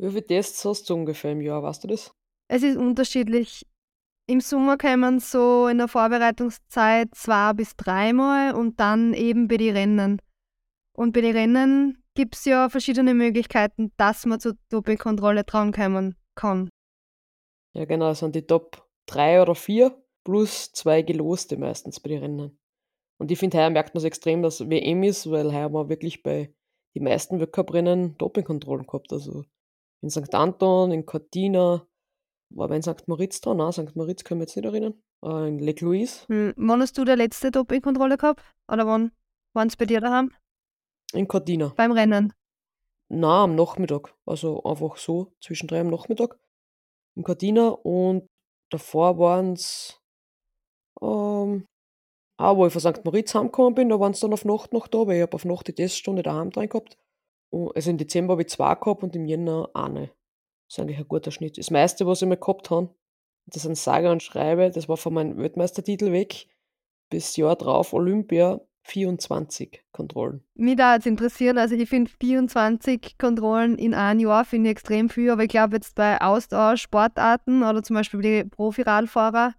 Wie 0.00 0.08
viele 0.08 0.26
Tests 0.26 0.64
hast 0.64 0.88
du 0.88 0.94
ungefähr 0.94 1.32
im 1.32 1.40
Jahr, 1.40 1.62
weißt 1.62 1.84
du 1.84 1.88
das? 1.88 2.12
Es 2.48 2.62
ist 2.62 2.76
unterschiedlich. 2.76 3.66
Im 4.26 4.40
Sommer 4.40 4.76
kommen 4.76 5.20
so 5.20 5.68
in 5.68 5.78
der 5.78 5.88
Vorbereitungszeit 5.88 7.14
zwei 7.14 7.52
bis 7.54 7.76
dreimal 7.76 8.54
und 8.54 8.78
dann 8.78 9.14
eben 9.14 9.48
bei 9.48 9.56
den 9.56 9.74
Rennen. 9.74 10.22
Und 10.92 11.12
bei 11.12 11.20
den 11.20 11.36
Rennen 11.36 12.04
gibt 12.14 12.34
es 12.36 12.44
ja 12.44 12.68
verschiedene 12.68 13.14
Möglichkeiten, 13.14 13.92
dass 13.96 14.26
man 14.26 14.40
zur 14.40 14.54
Dopingkontrolle 14.70 15.44
kommen 15.44 16.16
kann. 16.34 16.68
Ja, 17.74 17.84
genau, 17.84 18.08
das 18.08 18.20
sind 18.20 18.34
die 18.34 18.46
Top 18.46 18.88
3 19.06 19.42
oder 19.42 19.54
4 19.54 19.96
plus 20.28 20.72
zwei 20.72 21.00
Geloste 21.00 21.56
meistens 21.56 22.00
bei 22.00 22.10
den 22.10 22.20
Rennen. 22.20 22.58
Und 23.18 23.30
ich 23.30 23.38
finde, 23.38 23.56
heuer 23.56 23.70
merkt 23.70 23.94
man 23.94 24.00
es 24.00 24.04
extrem, 24.04 24.42
dass 24.42 24.68
WM 24.68 25.02
ist, 25.02 25.30
weil 25.30 25.50
heuer 25.50 25.62
haben 25.62 25.74
wir 25.74 25.88
wirklich 25.88 26.22
bei 26.22 26.54
den 26.94 27.04
meisten 27.04 27.40
Weltcup-Rennen 27.40 28.18
Dopingkontrollen 28.18 28.86
gehabt. 28.86 29.10
Also 29.10 29.44
in 30.02 30.10
St. 30.10 30.34
Anton, 30.34 30.92
in 30.92 31.06
Cortina, 31.06 31.88
war 32.50 32.70
in 32.72 32.82
St. 32.82 33.08
Moritz 33.08 33.40
dran? 33.40 33.56
Nein, 33.56 33.72
St. 33.72 33.96
Moritz 33.96 34.22
können 34.22 34.40
wir 34.40 34.44
jetzt 34.44 34.54
nicht 34.54 34.66
erinnern. 34.66 35.02
Äh, 35.24 35.48
in 35.48 35.60
Lake 35.60 35.82
Louise. 35.82 36.26
Hm, 36.28 36.52
wann 36.58 36.82
hast 36.82 36.98
du 36.98 37.06
der 37.06 37.16
letzte 37.16 37.50
Dopingkontrolle 37.50 38.18
gehabt? 38.18 38.42
Oder 38.70 38.86
wann 38.86 39.12
waren 39.54 39.68
es 39.68 39.76
bei 39.76 39.86
dir 39.86 40.02
daheim? 40.02 40.30
In 41.14 41.26
Cortina. 41.26 41.72
Beim 41.74 41.92
Rennen? 41.92 42.34
Na, 43.08 43.44
am 43.44 43.54
Nachmittag. 43.54 44.14
Also 44.26 44.62
einfach 44.62 44.98
so, 44.98 45.32
zwischen 45.40 45.68
drei 45.68 45.80
am 45.80 45.88
Nachmittag 45.88 46.38
in 47.16 47.24
Cortina 47.24 47.68
und 47.68 48.28
davor 48.70 49.18
waren 49.18 49.54
es, 49.54 49.97
ähm, 51.00 51.66
auch 52.38 52.56
wo 52.56 52.66
ich 52.66 52.72
von 52.72 52.80
St. 52.80 53.04
Moritz 53.04 53.34
heimgekommen 53.34 53.74
bin, 53.74 53.88
da 53.88 53.98
waren 53.98 54.12
es 54.12 54.20
dann 54.20 54.32
auf 54.32 54.44
Nacht 54.44 54.72
noch 54.72 54.86
da, 54.86 55.06
weil 55.06 55.16
ich 55.16 55.22
habe 55.22 55.34
auf 55.34 55.44
Nacht 55.44 55.68
die 55.68 55.74
Teststunde 55.74 56.22
daheim 56.22 56.50
drin 56.50 56.68
gehabt. 56.68 56.96
Also 57.52 57.90
im 57.90 57.98
Dezember 57.98 58.32
habe 58.32 58.42
ich 58.42 58.48
zwei 58.48 58.74
gehabt 58.74 59.02
und 59.02 59.16
im 59.16 59.24
Jänner 59.24 59.70
eine. 59.74 60.10
Das 60.68 60.76
ist 60.76 60.78
eigentlich 60.78 60.98
ein 60.98 61.08
guter 61.08 61.30
Schnitt. 61.30 61.58
Das 61.58 61.70
meiste, 61.70 62.06
was 62.06 62.22
ich 62.22 62.28
mal 62.28 62.36
gehabt 62.36 62.70
habe, 62.70 62.94
das 63.46 63.62
sind 63.62 63.76
sage 63.76 64.10
und 64.10 64.22
schreibe, 64.22 64.70
das 64.70 64.88
war 64.88 64.96
von 64.96 65.14
meinem 65.14 65.38
Weltmeistertitel 65.38 66.12
weg, 66.12 66.46
bis 67.10 67.36
Jahr 67.36 67.56
drauf 67.56 67.94
Olympia, 67.94 68.60
24 68.84 69.82
Kontrollen. 69.92 70.42
Mich 70.54 70.76
da 70.76 70.94
jetzt 70.94 71.06
interessieren, 71.06 71.58
also 71.58 71.74
ich 71.74 71.88
finde 71.88 72.10
24 72.20 73.18
Kontrollen 73.18 73.76
in 73.76 73.94
einem 73.94 74.20
Jahr 74.20 74.44
finde 74.44 74.68
ich 74.68 74.72
extrem 74.72 75.08
viel, 75.08 75.30
aber 75.30 75.44
ich 75.44 75.48
glaube 75.48 75.76
jetzt 75.76 75.94
bei 75.94 76.20
Ausdauersportarten 76.20 77.62
oder 77.62 77.82
zum 77.82 77.96
Beispiel 77.96 78.20
die 78.20 78.44
Profiradfahrer, 78.44 79.54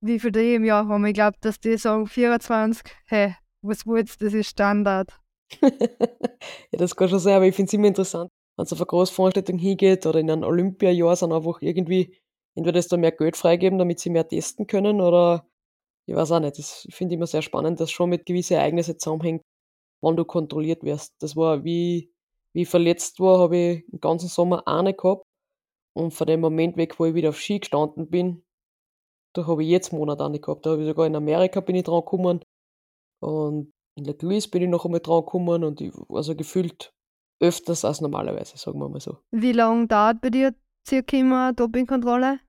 wie 0.00 0.18
viele 0.18 0.32
die 0.32 0.54
im 0.54 0.64
Jahr 0.64 0.88
haben, 0.88 1.04
ich 1.06 1.14
glaube, 1.14 1.36
dass 1.40 1.60
die 1.60 1.76
sagen 1.76 2.06
24, 2.06 2.82
hey, 3.06 3.34
was 3.62 3.84
du, 3.84 3.96
das 3.96 4.20
ist 4.20 4.48
Standard. 4.48 5.18
ja, 5.62 5.68
das 6.72 6.96
kann 6.96 7.08
schon 7.08 7.18
sein, 7.18 7.34
aber 7.34 7.46
ich 7.46 7.54
finde 7.54 7.68
es 7.68 7.72
immer 7.74 7.88
interessant, 7.88 8.30
wenn 8.56 8.64
es 8.64 8.72
auf 8.72 8.80
eine 8.80 8.86
Großveranstaltung 8.86 9.58
hingeht 9.58 10.06
oder 10.06 10.20
in 10.20 10.30
ein 10.30 10.44
Olympiajahr 10.44 11.16
sind 11.16 11.32
einfach 11.32 11.60
irgendwie 11.60 12.16
entweder 12.56 12.78
das 12.78 12.88
da 12.88 12.96
mehr 12.96 13.12
Geld 13.12 13.36
freigeben, 13.36 13.78
damit 13.78 14.00
sie 14.00 14.10
mehr 14.10 14.26
testen 14.26 14.66
können 14.66 15.00
oder 15.00 15.46
ich 16.06 16.14
weiß 16.14 16.32
auch 16.32 16.40
nicht. 16.40 16.58
Das 16.58 16.86
finde 16.90 17.14
ich 17.14 17.16
immer 17.18 17.26
sehr 17.26 17.42
spannend, 17.42 17.80
dass 17.80 17.90
schon 17.90 18.10
mit 18.10 18.26
gewissen 18.26 18.54
Ereignissen 18.54 18.98
zusammenhängt, 18.98 19.42
wann 20.02 20.16
du 20.16 20.24
kontrolliert 20.24 20.82
wirst. 20.82 21.14
Das 21.20 21.36
war 21.36 21.64
wie, 21.64 22.12
wie 22.52 22.62
ich 22.62 22.68
verletzt 22.68 23.20
war, 23.20 23.38
habe 23.38 23.56
ich 23.56 23.86
den 23.86 24.00
ganzen 24.00 24.28
Sommer 24.28 24.66
eine 24.66 24.94
gehabt 24.94 25.24
und 25.94 26.12
von 26.12 26.26
dem 26.26 26.40
Moment 26.40 26.76
weg, 26.76 26.98
wo 26.98 27.06
ich 27.06 27.14
wieder 27.14 27.30
auf 27.30 27.38
Ski 27.38 27.60
gestanden 27.60 28.08
bin, 28.08 28.44
da 29.34 29.46
habe 29.46 29.62
ich 29.62 29.70
jetzt 29.70 29.92
Monat 29.92 30.20
eine 30.20 30.40
gehabt. 30.40 30.66
Da 30.66 30.70
habe 30.70 30.82
ich 30.82 30.88
sogar 30.88 31.06
in 31.06 31.16
Amerika 31.16 31.60
bin 31.60 31.76
ich 31.76 31.84
dran 31.84 32.00
gekommen 32.00 32.40
und 33.22 33.72
in 33.96 34.04
Lake 34.04 34.24
Louise 34.24 34.48
bin 34.48 34.62
ich 34.62 34.68
noch 34.68 34.84
einmal 34.84 35.00
dran 35.00 35.20
gekommen 35.20 35.64
und 35.64 35.80
ich, 35.80 35.92
also 36.08 36.34
gefühlt 36.34 36.92
öfters 37.40 37.84
als 37.84 38.00
normalerweise, 38.00 38.56
sagen 38.56 38.78
wir 38.78 38.88
mal 38.88 39.00
so. 39.00 39.18
Wie 39.30 39.52
lange 39.52 39.86
dauert 39.86 40.20
bei 40.20 40.30
dir 40.30 40.54
circa 40.86 41.16
immer 41.16 41.52
Dopingkontrolle? 41.52 42.40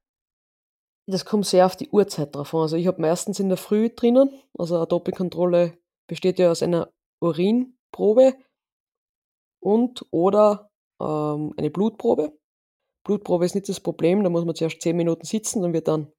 Das 1.08 1.26
kommt 1.26 1.46
sehr 1.46 1.66
auf 1.66 1.76
die 1.76 1.90
Uhrzeit 1.90 2.36
drauf 2.36 2.54
an. 2.54 2.62
Also 2.62 2.78
ich 2.78 2.88
habe 2.88 3.02
meistens 3.02 3.40
in 3.40 3.50
der 3.50 3.58
Früh 3.58 3.90
drinnen, 3.90 4.30
also 4.58 4.78
eine 4.78 4.88
Doppelkontrolle 4.88 5.78
besteht 6.08 6.40
ja 6.40 6.52
aus 6.52 6.62
einer 6.62 6.92
Urinprobe 7.22 8.36
und 9.62 10.06
oder 10.12 10.70
ähm, 11.02 11.54
eine 11.58 11.70
Blutprobe. 11.70 12.38
Blutprobe 13.06 13.46
ist 13.46 13.56
nicht 13.56 13.68
das 13.68 13.80
Problem, 13.80 14.24
da 14.24 14.30
muss 14.30 14.46
man 14.46 14.56
zuerst 14.56 14.82
zehn 14.82 14.96
Minuten 14.96 15.26
sitzen, 15.26 15.62
dann 15.62 15.74
wird 15.74 15.88
dann 15.88 16.12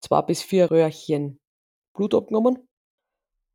zwei 0.00 0.22
bis 0.22 0.42
vier 0.42 0.70
Röhrchen 0.70 1.38
Blut 1.94 2.14
abgenommen. 2.14 2.66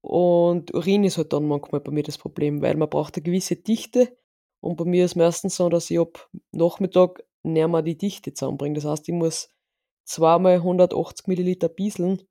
Und 0.01 0.73
Urin 0.73 1.03
ist 1.03 1.17
halt 1.17 1.33
dann 1.33 1.47
manchmal 1.47 1.81
bei 1.81 1.91
mir 1.91 2.03
das 2.03 2.17
Problem, 2.17 2.61
weil 2.61 2.75
man 2.75 2.89
braucht 2.89 3.15
eine 3.15 3.23
gewisse 3.23 3.55
Dichte. 3.55 4.15
Und 4.61 4.77
bei 4.77 4.85
mir 4.85 5.05
ist 5.05 5.15
meistens 5.15 5.55
so, 5.55 5.67
dass 5.69 5.89
ich 5.89 5.99
ab 5.99 6.29
Nachmittag 6.51 7.23
näher 7.43 7.67
mal 7.67 7.81
die 7.81 7.97
Dichte 7.97 8.33
zusammenbringe. 8.33 8.75
Das 8.75 8.85
heißt, 8.85 9.09
ich 9.09 9.15
muss 9.15 9.49
zweimal 10.05 10.55
180 10.55 11.27
Milliliter 11.27 11.69
bieseln, 11.69 12.21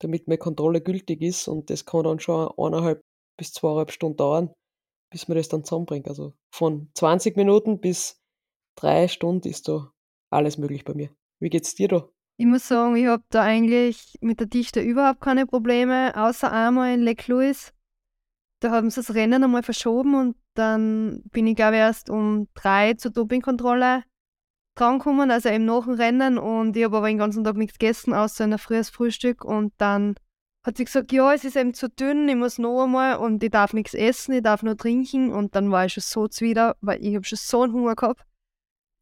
damit 0.00 0.26
meine 0.26 0.38
Kontrolle 0.38 0.80
gültig 0.80 1.22
ist. 1.22 1.46
Und 1.46 1.70
das 1.70 1.84
kann 1.84 2.04
dann 2.04 2.18
schon 2.18 2.50
eineinhalb 2.56 3.02
bis 3.36 3.52
zweieinhalb 3.52 3.92
Stunden 3.92 4.16
dauern, 4.16 4.52
bis 5.10 5.28
man 5.28 5.36
das 5.36 5.48
dann 5.48 5.64
zusammenbringt. 5.64 6.08
Also 6.08 6.32
von 6.52 6.90
20 6.94 7.36
Minuten 7.36 7.80
bis 7.80 8.20
drei 8.76 9.08
Stunden 9.08 9.48
ist 9.48 9.68
da 9.68 9.92
alles 10.30 10.58
möglich 10.58 10.84
bei 10.84 10.94
mir. 10.94 11.10
Wie 11.40 11.50
geht's 11.50 11.74
dir 11.74 11.88
da? 11.88 12.08
Ich 12.38 12.46
muss 12.46 12.66
sagen, 12.66 12.96
ich 12.96 13.06
habe 13.06 13.22
da 13.30 13.42
eigentlich 13.42 14.16
mit 14.20 14.40
der 14.40 14.46
Dichte 14.46 14.80
überhaupt 14.80 15.20
keine 15.20 15.46
Probleme, 15.46 16.16
außer 16.16 16.50
einmal 16.50 16.94
in 16.94 17.02
Lake 17.02 17.30
Louise. 17.30 17.70
Da 18.60 18.70
haben 18.70 18.90
sie 18.90 19.00
das 19.00 19.14
Rennen 19.14 19.44
einmal 19.44 19.62
verschoben 19.62 20.14
und 20.14 20.36
dann 20.54 21.22
bin 21.30 21.46
ich, 21.46 21.56
glaube 21.56 21.74
ich, 21.74 21.80
erst 21.80 22.10
um 22.10 22.48
drei 22.54 22.94
zur 22.94 23.10
Dopingkontrolle 23.10 24.04
drankommen, 24.74 25.30
also 25.30 25.50
eben 25.50 25.66
nach 25.66 25.84
dem 25.84 25.94
Rennen 25.94 26.38
und 26.38 26.76
ich 26.76 26.84
habe 26.84 26.96
aber 26.96 27.08
den 27.08 27.18
ganzen 27.18 27.44
Tag 27.44 27.56
nichts 27.56 27.78
gegessen, 27.78 28.14
außer 28.14 28.44
ein 28.44 28.58
frühes 28.58 28.88
Frühstück 28.88 29.44
und 29.44 29.72
dann 29.78 30.14
hat 30.64 30.76
sie 30.76 30.84
gesagt, 30.84 31.12
ja, 31.12 31.32
es 31.34 31.44
ist 31.44 31.56
eben 31.56 31.74
zu 31.74 31.88
dünn, 31.88 32.28
ich 32.28 32.36
muss 32.36 32.58
noch 32.58 32.84
einmal 32.84 33.16
und 33.16 33.42
ich 33.42 33.50
darf 33.50 33.72
nichts 33.72 33.94
essen, 33.94 34.32
ich 34.32 34.42
darf 34.42 34.62
nur 34.62 34.76
trinken 34.76 35.32
und 35.32 35.54
dann 35.54 35.70
war 35.70 35.86
ich 35.86 35.94
schon 35.94 36.02
so 36.02 36.28
zwider, 36.28 36.76
weil 36.80 37.04
ich 37.04 37.14
habe 37.14 37.24
schon 37.24 37.38
so 37.38 37.62
einen 37.62 37.72
Hunger 37.72 37.96
gehabt. 37.96 38.24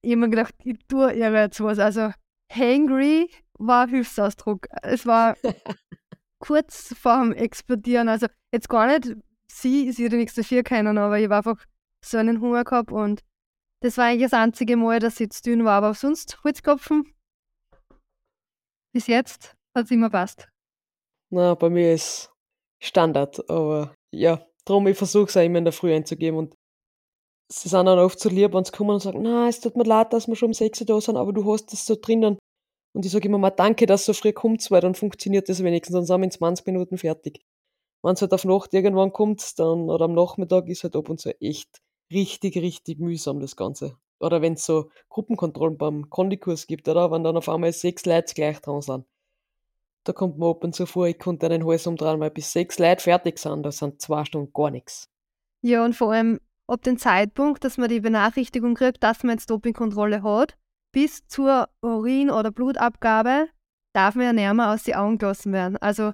Ich 0.02 0.12
habe 0.12 0.20
mir 0.20 0.30
gedacht, 0.30 0.54
ich 0.64 0.78
tue 0.88 1.12
ihr 1.12 1.30
jetzt 1.30 1.60
was. 1.60 1.78
Also 1.78 2.12
hangry 2.50 3.30
war 3.54 3.88
Hilfsausdruck. 3.88 4.66
Es 4.82 5.06
war 5.06 5.36
kurz 6.40 6.94
vorm 6.94 7.32
Explodieren. 7.32 8.08
Also 8.08 8.26
jetzt 8.52 8.68
gar 8.68 8.86
nicht, 8.86 9.16
sie 9.48 9.86
ist 9.86 9.98
ja 9.98 10.08
nichts 10.08 10.34
dafür 10.34 10.62
können, 10.62 10.98
aber 10.98 11.18
ich 11.18 11.28
war 11.28 11.38
einfach 11.38 11.64
so 12.04 12.18
einen 12.18 12.40
Hunger 12.40 12.64
gehabt 12.64 12.92
und 12.92 13.22
das 13.80 13.96
war 13.96 14.06
eigentlich 14.06 14.30
das 14.30 14.38
einzige 14.38 14.76
Mal, 14.76 14.98
dass 14.98 15.20
ich 15.20 15.30
zu 15.30 15.42
dünn 15.42 15.64
war, 15.64 15.78
aber 15.78 15.94
sonst 15.94 16.42
Holzkopfen. 16.44 17.14
Bis 18.92 19.06
jetzt 19.06 19.56
hat 19.74 19.84
es 19.84 19.90
immer 19.90 20.10
passt. 20.10 20.48
Na, 21.30 21.54
bei 21.54 21.70
mir 21.70 21.94
ist 21.94 22.30
Standard, 22.82 23.48
aber 23.48 23.94
ja, 24.10 24.44
darum 24.64 24.86
ich 24.88 24.98
versuche 24.98 25.26
es 25.26 25.36
auch 25.36 25.42
immer 25.42 25.58
in 25.58 25.64
der 25.64 25.72
Früh 25.72 25.94
einzugeben 25.94 26.38
und 26.38 26.54
sie 27.52 27.68
sind 27.68 27.86
dann 27.86 27.98
oft 27.98 28.18
so 28.20 28.28
lieb, 28.28 28.54
wenn 28.54 28.64
sie 28.64 28.72
kommen 28.72 28.90
und 28.90 29.00
sagen, 29.00 29.22
na, 29.22 29.48
es 29.48 29.60
tut 29.60 29.76
mir 29.76 29.84
leid, 29.84 30.12
dass 30.12 30.28
wir 30.28 30.36
schon 30.36 30.50
um 30.50 30.54
6 30.54 30.80
Uhr 30.80 30.86
da 30.86 31.00
sind, 31.00 31.16
aber 31.16 31.32
du 31.32 31.50
hast 31.52 31.72
das 31.72 31.84
so 31.84 31.96
drinnen. 32.00 32.38
Und 32.92 33.06
ich 33.06 33.12
sage 33.12 33.28
immer 33.28 33.38
mal, 33.38 33.50
danke, 33.50 33.86
dass 33.86 34.04
so 34.04 34.12
früh 34.12 34.32
kommt, 34.32 34.68
weil 34.70 34.80
dann 34.80 34.94
funktioniert 34.94 35.48
das 35.48 35.62
wenigstens, 35.62 35.94
dann 35.94 36.06
sind 36.06 36.20
wir 36.20 36.24
in 36.24 36.30
20 36.30 36.66
Minuten 36.66 36.98
fertig. 36.98 37.40
Wenn 38.02 38.14
es 38.14 38.22
halt 38.22 38.32
auf 38.32 38.44
Nacht 38.44 38.72
irgendwann 38.72 39.12
kommt, 39.12 39.58
dann, 39.58 39.90
oder 39.90 40.06
am 40.06 40.14
Nachmittag 40.14 40.68
ist 40.68 40.84
halt 40.84 40.96
ab 40.96 41.08
und 41.08 41.20
zu 41.20 41.38
echt 41.40 41.80
richtig, 42.12 42.56
richtig 42.56 42.98
mühsam, 42.98 43.40
das 43.40 43.56
Ganze. 43.56 43.96
Oder 44.20 44.42
wenn 44.42 44.54
es 44.54 44.64
so 44.64 44.90
Gruppenkontrollen 45.08 45.78
beim 45.78 46.10
Kondikurs 46.10 46.66
gibt, 46.66 46.88
oder? 46.88 47.10
Wenn 47.10 47.24
dann 47.24 47.36
auf 47.36 47.48
einmal 47.48 47.72
sechs 47.72 48.06
Leute 48.06 48.34
gleich 48.34 48.60
dran 48.60 48.80
sind. 48.80 49.06
Da 50.04 50.12
kommt 50.12 50.38
man 50.38 50.50
ab 50.50 50.64
und 50.64 50.74
zu 50.74 50.86
vor, 50.86 51.06
ich 51.06 51.18
konnte 51.18 51.46
einen 51.46 51.66
Hals 51.66 51.86
umdrehen, 51.86 52.20
weil 52.20 52.30
bis 52.30 52.52
sechs 52.52 52.78
Leute 52.78 53.02
fertig 53.02 53.38
sind, 53.38 53.62
da 53.62 53.70
sind 53.70 54.00
zwei 54.00 54.24
Stunden 54.24 54.52
gar 54.52 54.70
nichts. 54.70 55.08
Ja, 55.62 55.84
und 55.84 55.94
vor 55.94 56.12
allem 56.12 56.40
ab 56.70 56.82
dem 56.82 56.98
Zeitpunkt, 56.98 57.64
dass 57.64 57.78
man 57.78 57.88
die 57.88 58.00
Benachrichtigung 58.00 58.74
kriegt, 58.74 59.02
dass 59.02 59.22
man 59.22 59.36
jetzt 59.36 59.50
Dopingkontrolle 59.50 60.22
hat, 60.22 60.56
bis 60.92 61.26
zur 61.26 61.68
Urin- 61.82 62.30
oder 62.30 62.50
Blutabgabe 62.50 63.48
darf 63.94 64.14
man 64.14 64.26
ja 64.26 64.32
näher 64.32 64.72
aus 64.72 64.84
den 64.84 64.94
Augen 64.94 65.18
gelassen 65.18 65.52
werden. 65.52 65.76
Also 65.76 66.12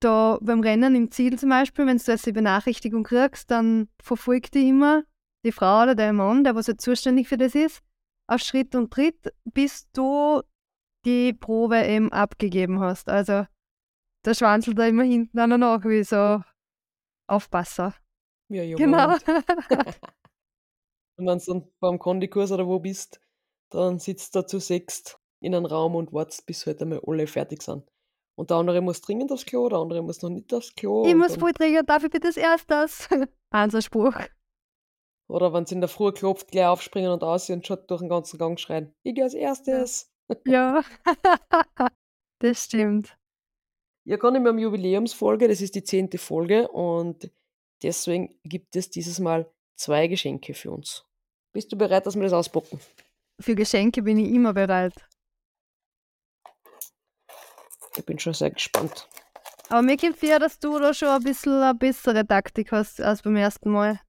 da 0.00 0.38
beim 0.42 0.60
Rennen 0.60 0.94
im 0.94 1.10
Ziel 1.10 1.38
zum 1.38 1.48
Beispiel, 1.48 1.86
wenn 1.86 1.98
du 1.98 2.12
jetzt 2.12 2.26
die 2.26 2.32
Benachrichtigung 2.32 3.04
kriegst, 3.04 3.50
dann 3.50 3.88
verfolgt 4.02 4.54
die 4.54 4.68
immer 4.68 5.04
die 5.44 5.52
Frau 5.52 5.82
oder 5.82 5.94
der 5.94 6.12
Mann, 6.12 6.44
der 6.44 6.54
was 6.54 6.66
jetzt 6.66 6.84
zuständig 6.84 7.28
für 7.28 7.36
das 7.36 7.54
ist, 7.54 7.82
auf 8.26 8.40
Schritt 8.40 8.74
und 8.74 8.92
Tritt, 8.92 9.32
bis 9.44 9.90
du 9.92 10.42
die 11.04 11.32
Probe 11.32 11.84
eben 11.84 12.12
abgegeben 12.12 12.80
hast. 12.80 13.08
Also 13.08 13.46
der 14.24 14.34
schwanzelt 14.34 14.78
da 14.78 14.86
immer 14.86 15.02
hinten 15.04 15.38
an 15.38 15.60
nach 15.60 15.84
wie 15.84 16.02
so 16.02 16.42
Aufpasser. 17.26 17.94
Ja, 18.48 18.62
ja. 18.62 18.76
Genau. 18.76 19.14
Und 19.14 19.26
wenn 21.26 21.38
du 21.38 21.44
dann 21.44 21.68
beim 21.80 21.98
Kondikurs 21.98 22.52
oder 22.52 22.66
wo 22.66 22.78
bist, 22.78 23.20
dann 23.70 23.98
sitzt 23.98 24.34
du 24.34 24.46
zu 24.46 24.60
sechst 24.60 25.18
in 25.40 25.54
einem 25.54 25.66
Raum 25.66 25.94
und 25.94 26.12
wartest, 26.12 26.46
bis 26.46 26.66
halt 26.66 26.80
einmal 26.82 27.00
alle 27.06 27.26
fertig 27.26 27.62
sind. 27.62 27.90
Und 28.36 28.50
der 28.50 28.56
andere 28.56 28.80
muss 28.80 29.00
dringend 29.00 29.30
aufs 29.30 29.46
Klo, 29.46 29.68
der 29.68 29.78
andere 29.78 30.02
muss 30.02 30.22
noch 30.22 30.30
nicht 30.30 30.52
aufs 30.52 30.74
Klo. 30.74 31.06
Ich 31.06 31.14
muss 31.14 31.36
voll 31.36 31.52
dringend, 31.52 31.88
darf 31.88 32.02
ich 32.04 32.10
bitte 32.10 32.28
das 32.28 32.36
erstes? 32.36 33.08
Spruch. 33.84 34.16
Oder 35.28 35.52
wenn 35.52 35.64
sie 35.66 35.76
in 35.76 35.80
der 35.80 35.88
Früh 35.88 36.12
klopft, 36.12 36.50
gleich 36.50 36.66
aufspringen 36.66 37.10
und 37.10 37.22
aussehen 37.22 37.60
und 37.60 37.66
schon 37.66 37.78
durch 37.86 38.00
den 38.00 38.08
ganzen 38.08 38.38
Gang 38.38 38.58
schreien. 38.58 38.92
Ich 39.02 39.14
gehe 39.14 39.24
als 39.24 39.34
erstes. 39.34 40.10
Ja, 40.46 40.82
das 42.38 42.64
stimmt. 42.64 43.14
Ja, 44.06 44.16
gar 44.16 44.30
nicht 44.30 44.40
mehr 44.40 44.52
um 44.52 44.58
Jubiläumsfolge, 44.58 45.48
das 45.48 45.60
ist 45.60 45.74
die 45.74 45.84
zehnte 45.84 46.16
Folge 46.16 46.66
und 46.68 47.30
deswegen 47.84 48.34
gibt 48.44 48.74
es 48.76 48.90
dieses 48.90 49.20
Mal 49.20 49.50
zwei 49.76 50.08
Geschenke 50.08 50.54
für 50.54 50.70
uns. 50.70 51.04
Bist 51.52 51.70
du 51.70 51.76
bereit, 51.76 52.06
dass 52.06 52.16
wir 52.16 52.22
das 52.22 52.32
auspacken? 52.32 52.80
Für 53.40 53.54
Geschenke 53.54 54.02
bin 54.02 54.18
ich 54.18 54.32
immer 54.32 54.52
bereit. 54.52 54.94
Ich 57.96 58.04
bin 58.04 58.18
schon 58.18 58.34
sehr 58.34 58.50
gespannt. 58.50 59.08
Aber 59.68 59.82
mir 59.82 59.96
kommt 59.96 60.18
vor, 60.18 60.38
dass 60.38 60.58
du 60.58 60.78
da 60.78 60.92
schon 60.92 61.08
ein 61.08 61.22
bisschen 61.22 61.62
eine 61.62 61.74
bessere 61.74 62.26
Taktik 62.26 62.72
hast 62.72 63.00
als 63.00 63.22
beim 63.22 63.36
ersten 63.36 63.70
Mal. 63.70 64.00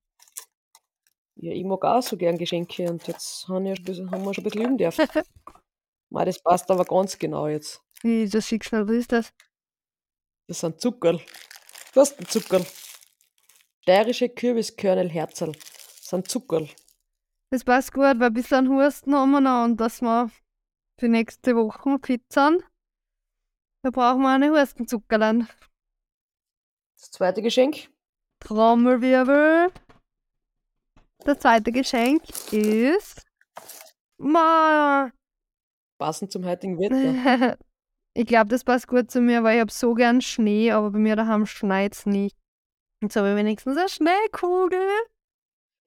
Ja, 1.38 1.52
ich 1.52 1.64
mag 1.64 1.84
auch 1.84 2.02
so 2.02 2.18
gern 2.18 2.38
Geschenke 2.38 2.90
und 2.90 3.06
jetzt 3.08 3.48
haben 3.48 3.66
wir, 3.66 3.76
schon, 3.76 4.14
ein 4.14 4.44
bisschen 4.44 4.62
üben 4.62 4.78
dürfen. 4.78 5.08
Mei, 6.10 6.26
das 6.26 6.42
passt 6.42 6.70
aber 6.72 6.86
ganz 6.86 7.18
genau 7.18 7.48
jetzt. 7.48 7.82
Wie 8.02 8.28
das 8.28 8.48
Schicksal, 8.48 8.88
was 8.88 8.96
ist 8.96 9.12
das? 9.12 9.34
Das 10.48 10.60
sind 10.60 10.80
Zuckerl. 10.80 11.20
Du 11.94 12.00
hast 12.00 12.20
ein 12.20 12.28
Zuckerl. 12.28 12.66
Steirische 13.86 14.30
Kürbiskörnel 14.30 15.12
Herzl. 15.12 15.52
Das 15.52 16.10
sind 16.10 16.28
Zuckerl. 16.28 16.68
Das 17.52 17.64
passt 17.64 17.94
gut, 17.94 18.02
weil 18.02 18.24
ein 18.24 18.34
bisschen 18.34 18.68
Husten 18.68 19.14
haben 19.14 19.30
wir 19.30 19.42
noch 19.42 19.64
und 19.64 19.78
dass 19.78 20.02
wir 20.02 20.32
für 21.00 21.08
nächste 21.08 21.56
Woche 21.56 22.00
fit 22.04 22.24
sind. 22.34 22.64
Da 23.84 23.92
brauchen 23.92 24.24
wir 24.24 24.30
eine 24.30 24.50
Hustenzuckerlein. 24.50 25.48
Das 27.00 27.12
zweite 27.12 27.44
Geschenk. 27.44 27.90
Trommelwirbel. 28.40 29.72
Das 31.20 31.38
zweite 31.38 31.72
Geschenk 31.72 32.24
ist. 32.52 33.22
Ma. 34.18 35.12
Passend 36.00 36.32
zum 36.32 36.44
heutigen 36.44 36.80
Wetter. 36.80 37.56
ich 38.16 38.26
glaube, 38.26 38.48
das 38.48 38.64
passt 38.64 38.88
gut 38.88 39.12
zu 39.12 39.22
mir, 39.22 39.44
weil 39.44 39.58
ich 39.58 39.62
habe 39.62 39.72
so 39.72 39.94
gern 39.94 40.22
Schnee, 40.22 40.72
aber 40.72 40.90
bei 40.90 40.98
mir 40.98 41.16
daheim 41.16 41.46
schneit 41.46 41.94
es 41.94 42.08
nicht. 42.08 42.36
Jetzt 43.02 43.16
habe 43.16 43.30
ich 43.30 43.36
wenigstens 43.36 43.78
eine 43.78 43.90
Schneekugel. 43.90 44.88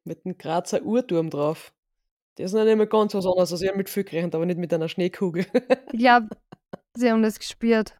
Mit 0.05 0.25
einem 0.25 0.39
Grazer 0.39 0.83
Uhrturm 0.83 1.31
drauf. 1.31 1.73
Das 2.37 2.53
ist 2.53 2.55
nicht 2.55 2.67
immer 2.67 2.87
ganz 2.87 3.15
was 3.15 3.27
anderes. 3.27 3.53
Also 3.53 3.65
ich 3.65 3.69
habe 3.69 3.79
mit 3.79 3.91
viel 3.91 4.05
gerechnet, 4.05 4.35
aber 4.35 4.47
nicht 4.47 4.59
mit 4.59 4.73
einer 4.73 4.89
Schneekugel. 4.89 5.47
ich 5.93 5.99
glaube, 5.99 6.29
sie 6.95 7.11
haben 7.11 7.23
das 7.23 7.39
gespürt. 7.39 7.97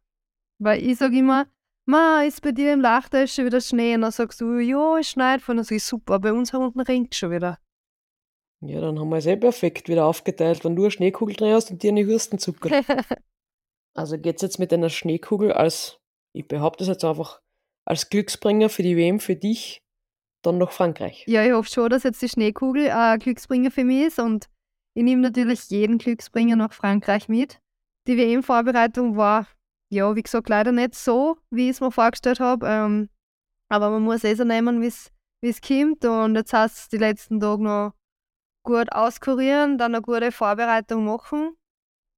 Weil 0.59 0.83
ich 0.83 0.99
sage 0.99 1.19
immer, 1.19 1.47
Ma, 1.89 2.23
ist 2.23 2.43
bei 2.43 2.53
dir 2.53 2.75
im 2.75 2.83
Lachter 2.83 3.27
schon 3.27 3.47
wieder 3.47 3.63
Schnee? 3.63 3.95
Und 3.95 4.03
dann 4.03 4.13
sagst 4.13 4.43
du, 4.43 4.59
ja, 4.59 4.99
es 4.99 5.09
schneit 5.09 5.41
von. 5.41 5.57
Dann 5.57 5.65
sage 5.65 5.77
ich, 5.77 5.85
super, 5.85 6.19
bei 6.19 6.35
uns 6.35 6.53
unten 6.53 6.81
regnet 6.81 7.15
schon 7.15 7.31
wieder. 7.31 7.59
Ja, 8.61 8.83
dann 8.83 8.99
haben 8.99 9.09
wir 9.09 9.17
es 9.17 9.27
eh 9.27 9.37
perfekt 9.37 9.89
wieder 9.89 10.05
aufgeteilt, 10.05 10.65
wenn 10.65 10.77
du 10.77 10.83
eine 10.83 10.91
Schneekugel 10.91 11.35
drin 11.35 11.55
hast 11.55 11.71
und 11.71 11.83
dir 11.83 11.91
eine 11.91 12.05
Hürstenzucker. 12.05 12.69
also 13.95 14.19
geht 14.19 14.37
es 14.37 14.43
jetzt 14.43 14.59
mit 14.59 14.71
einer 14.73 14.91
Schneekugel 14.91 15.51
als, 15.51 15.99
ich 16.35 16.47
behaupte 16.47 16.85
es 16.85 16.89
jetzt 16.89 17.05
einfach, 17.05 17.41
als 17.89 18.11
Glücksbringer 18.11 18.69
für 18.69 18.83
die 18.83 18.97
WM 18.97 19.19
für 19.19 19.35
dich 19.35 19.83
dann 20.43 20.59
nach 20.59 20.73
Frankreich. 20.73 21.25
Ja, 21.27 21.45
ich 21.45 21.53
hoffe 21.53 21.71
schon, 21.71 21.89
dass 21.89 22.03
jetzt 22.03 22.21
die 22.21 22.29
Schneekugel 22.29 22.91
ein 22.91 23.19
Glücksbringer 23.19 23.71
für 23.71 23.85
mich 23.85 24.09
ist 24.09 24.19
und 24.19 24.49
ich 24.95 25.03
nehme 25.03 25.23
natürlich 25.23 25.69
jeden 25.71 25.99
Glücksbringer 25.99 26.57
nach 26.57 26.73
Frankreich 26.73 27.29
mit. 27.29 27.61
Die 28.07 28.17
WM-Vorbereitung 28.17 29.17
war, 29.17 29.47
ja, 29.91 30.15
wie 30.15 30.23
gesagt, 30.23 30.49
leider 30.49 30.73
nicht 30.73 30.95
so, 30.95 31.39
wie 31.51 31.65
ich 31.65 31.71
es 31.71 31.81
mir 31.81 31.91
vorgestellt 31.91 32.41
habe. 32.41 32.67
Ähm, 32.67 33.09
aber 33.69 33.91
man 33.91 34.03
muss 34.03 34.25
eh 34.25 34.35
so 34.35 34.45
nehmen, 34.45 34.83
wie 34.83 34.87
es 35.49 35.61
kommt. 35.61 36.05
Und 36.05 36.35
jetzt 36.35 36.53
heißt 36.53 36.79
es 36.79 36.89
die 36.89 36.99
letzten 36.99 37.41
Tage 37.41 37.63
noch 37.63 37.93
gut 38.65 38.93
auskurieren, 38.93 39.79
dann 39.79 39.95
eine 39.95 40.03
gute 40.03 40.33
Vorbereitung 40.33 41.05
machen, 41.05 41.57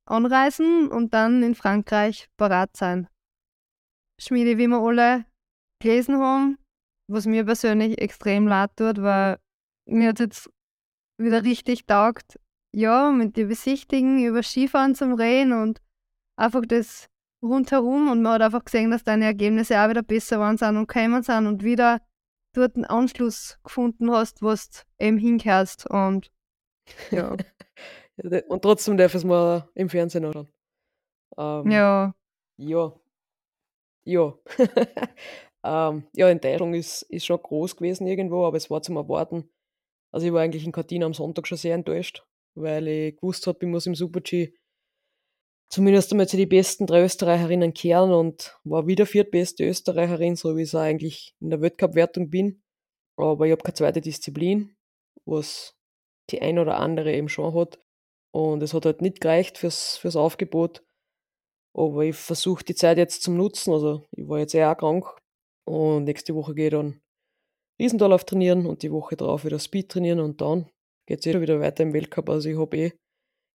anreisen 0.07 0.89
und 0.89 1.15
dann 1.15 1.43
in 1.43 1.55
Frankreich 1.55 2.29
parat 2.37 2.77
sein. 2.77 3.09
Schmiede, 4.19 4.59
wie 4.59 4.67
wir 4.67 4.79
alle 4.79 5.30
gelesen 5.81 6.19
haben, 6.19 6.59
was 7.09 7.27
mir 7.27 7.45
persönlich 7.45 8.01
extrem 8.01 8.47
leid 8.47 8.71
tut, 8.77 9.03
weil 9.03 9.39
mir 9.87 10.11
hat 10.11 10.21
jetzt 10.21 10.51
wieder 11.19 11.43
richtig 11.45 11.87
taugt, 11.87 12.39
ja, 12.73 13.11
mit 13.11 13.37
den 13.37 13.49
Besichtigen 13.49 14.25
über 14.25 14.43
Skifahren 14.43 14.95
zum 14.95 15.15
Reden 15.15 15.53
und 15.53 15.81
einfach 16.37 16.63
das 16.67 17.09
rundherum 17.43 18.11
und 18.11 18.23
man 18.23 18.35
hat 18.35 18.43
einfach 18.43 18.65
gesehen, 18.65 18.91
dass 18.91 19.05
deine 19.05 19.25
Ergebnisse 19.25 19.81
auch 19.81 19.89
wieder 19.89 20.03
besser 20.03 20.39
waren 20.41 20.57
sind 20.57 20.77
und 20.77 20.89
gekommen 20.89 21.23
sind 21.23 21.47
und 21.47 21.65
wieder 21.65 22.01
dort 22.53 22.77
einen 22.77 22.85
Anschluss 22.85 23.59
gefunden 23.65 24.11
hast, 24.11 24.43
was 24.43 24.71
du 24.71 24.79
eben 24.99 25.19
hinkärst 25.19 25.89
und 25.89 26.31
ja. 27.11 27.37
und 28.49 28.63
trotzdem 28.63 28.97
darf 28.97 29.15
es 29.15 29.25
mal 29.25 29.69
im 29.75 29.89
Fernsehen 29.89 30.25
anschauen. 30.25 30.49
Ähm, 31.39 31.71
ja. 31.71 32.15
Ja. 32.57 32.93
Ja. 34.05 34.35
ähm, 35.65 36.07
ja, 36.15 36.29
Enttäuschung 36.29 36.75
ist, 36.75 37.03
ist 37.03 37.27
schon 37.27 37.43
groß 37.43 37.77
gewesen 37.77 38.07
irgendwo, 38.07 38.45
aber 38.45 38.57
es 38.57 38.71
war 38.71 38.83
zum 38.83 38.97
Erwarten. 38.97 39.51
Also 40.13 40.27
ich 40.27 40.33
war 40.33 40.43
eigentlich 40.43 40.65
in 40.65 40.73
Cortina 40.73 41.07
am 41.07 41.15
Sonntag 41.15 41.47
schon 41.47 41.59
sehr 41.59 41.75
enttäuscht, 41.75 42.25
weil 42.55 42.89
ich 42.89 43.17
gewusst 43.17 43.47
habe, 43.47 43.59
ich 43.61 43.69
muss 43.69 43.87
im 43.87 43.95
Super-G 43.95 44.53
zumindest 45.71 46.11
einmal 46.13 46.29
zu 46.29 46.37
die 46.37 46.47
besten 46.47 46.87
drei 46.87 47.05
Österreicherinnen 47.05 47.73
kehren 47.73 48.13
und 48.13 48.59
war 48.65 48.87
wieder 48.87 49.07
viertbeste 49.07 49.65
Österreicherin, 49.65 50.37
so 50.37 50.57
wie 50.57 50.63
ich 50.63 50.69
es 50.69 50.75
eigentlich 50.75 51.35
in 51.41 51.51
der 51.51 51.61
Weltcup-Wertung 51.61 52.29
bin. 52.29 52.63
Aber 53.17 53.47
ich 53.47 53.53
habe 53.53 53.63
keine 53.63 53.75
zweite 53.75 54.01
Disziplin, 54.01 54.77
was 55.25 55.77
die 56.31 56.43
ein 56.43 56.59
oder 56.59 56.79
andere 56.79 57.13
eben 57.15 57.29
schon 57.29 57.55
hat. 57.55 57.81
Und 58.33 58.63
es 58.63 58.75
hat 58.75 58.85
halt 58.85 59.03
nicht 59.03 59.21
gereicht 59.21 59.59
fürs, 59.59 59.97
fürs 59.97 60.17
Aufgebot. 60.17 60.83
Aber 61.75 62.05
ich 62.05 62.17
versuche 62.17 62.65
die 62.65 62.75
Zeit 62.75 62.99
jetzt 62.99 63.23
zum 63.23 63.37
Nutzen. 63.37 63.73
Also 63.73 64.07
ich 64.13 64.29
war 64.29 64.39
jetzt 64.39 64.55
eher 64.55 64.75
krank. 64.75 65.07
Und 65.71 66.03
nächste 66.03 66.35
Woche 66.35 66.53
gehe 66.53 66.67
ich 66.67 66.73
dann 66.73 67.01
Riesendorlauf 67.79 68.25
trainieren 68.25 68.67
und 68.67 68.83
die 68.83 68.91
Woche 68.91 69.15
drauf 69.15 69.45
wieder 69.45 69.61
Speed 69.61 69.89
trainieren 69.89 70.19
und 70.19 70.41
dann 70.41 70.69
geht 71.07 71.21
es 71.21 71.27
eh 71.27 71.41
wieder 71.41 71.61
weiter 71.61 71.85
im 71.85 71.93
Weltcup. 71.93 72.29
Also 72.29 72.49
ich 72.49 72.59
habe 72.59 72.77
eh 72.77 72.93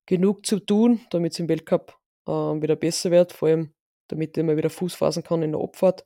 genug 0.07 0.45
zu 0.45 0.61
tun, 0.61 1.01
damit 1.09 1.33
es 1.33 1.39
im 1.39 1.49
Weltcup 1.49 1.99
äh, 2.25 2.31
wieder 2.31 2.77
besser 2.77 3.11
wird, 3.11 3.33
vor 3.33 3.49
allem 3.49 3.73
damit 4.07 4.37
ich 4.37 4.43
mal 4.45 4.55
wieder 4.55 4.69
Fuß 4.69 4.95
fassen 4.95 5.23
kann 5.23 5.43
in 5.43 5.51
der 5.51 5.59
Abfahrt. 5.59 6.05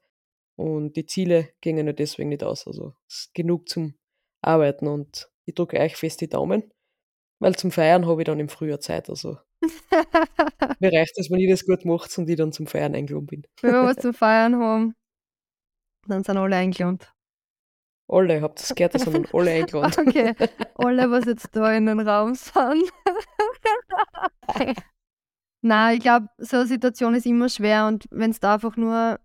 Und 0.58 0.96
die 0.96 1.06
Ziele 1.06 1.50
gingen 1.62 1.86
ja 1.86 1.94
deswegen 1.94 2.30
nicht 2.30 2.44
aus. 2.44 2.66
Also 2.66 2.96
es 3.08 3.26
ist 3.26 3.34
genug 3.36 3.70
zum 3.70 3.94
Arbeiten 4.42 4.88
und 4.88 5.30
ich 5.46 5.54
drücke 5.54 5.80
euch 5.80 5.96
fest 5.96 6.22
die 6.22 6.30
Daumen, 6.30 6.74
weil 7.40 7.56
zum 7.56 7.70
Feiern 7.70 8.08
habe 8.08 8.22
ich 8.22 8.26
dann 8.26 8.40
im 8.40 8.50
Frühjahr 8.50 8.80
Zeit. 8.80 9.12
Also 9.12 9.38
mir 10.80 10.92
reicht 10.92 11.20
es, 11.20 11.30
wenn 11.30 11.40
ich 11.40 11.52
das 11.52 11.68
gut 11.68 11.86
mache 11.86 12.10
und 12.20 12.28
ich 12.28 12.36
dann 12.36 12.52
zum 12.52 12.66
Feiern 12.66 12.96
eingeladen 12.96 13.28
bin. 13.28 13.48
Wenn 13.62 13.74
wir 13.74 13.84
was 13.84 13.98
zum 13.98 14.16
Feiern 14.16 14.56
haben, 14.56 14.96
dann 16.10 16.24
sind 16.24 16.38
alle 16.38 16.56
eingeladen. 16.56 17.00
Alle, 18.08 18.42
habt 18.42 18.60
das 18.60 18.74
gehört, 18.74 18.96
da 18.96 19.00
sind 19.00 19.34
alle 19.34 19.52
eingeladen. 19.62 20.08
okay, 20.08 20.36
alle, 20.76 21.12
was 21.12 21.26
jetzt 21.26 21.56
da 21.56 21.72
in 21.74 21.86
den 21.86 22.00
Raum 22.00 22.34
sind. 22.36 22.92
Nein, 25.62 25.98
ich 25.98 26.02
glaube, 26.02 26.28
so 26.38 26.58
eine 26.58 26.66
Situation 26.66 27.14
ist 27.16 27.26
immer 27.26 27.50
schwer 27.50 27.88
und 27.88 28.06
wenn 28.12 28.32
es 28.32 28.40
da 28.40 28.56
einfach 28.56 28.78
nur 28.78 29.20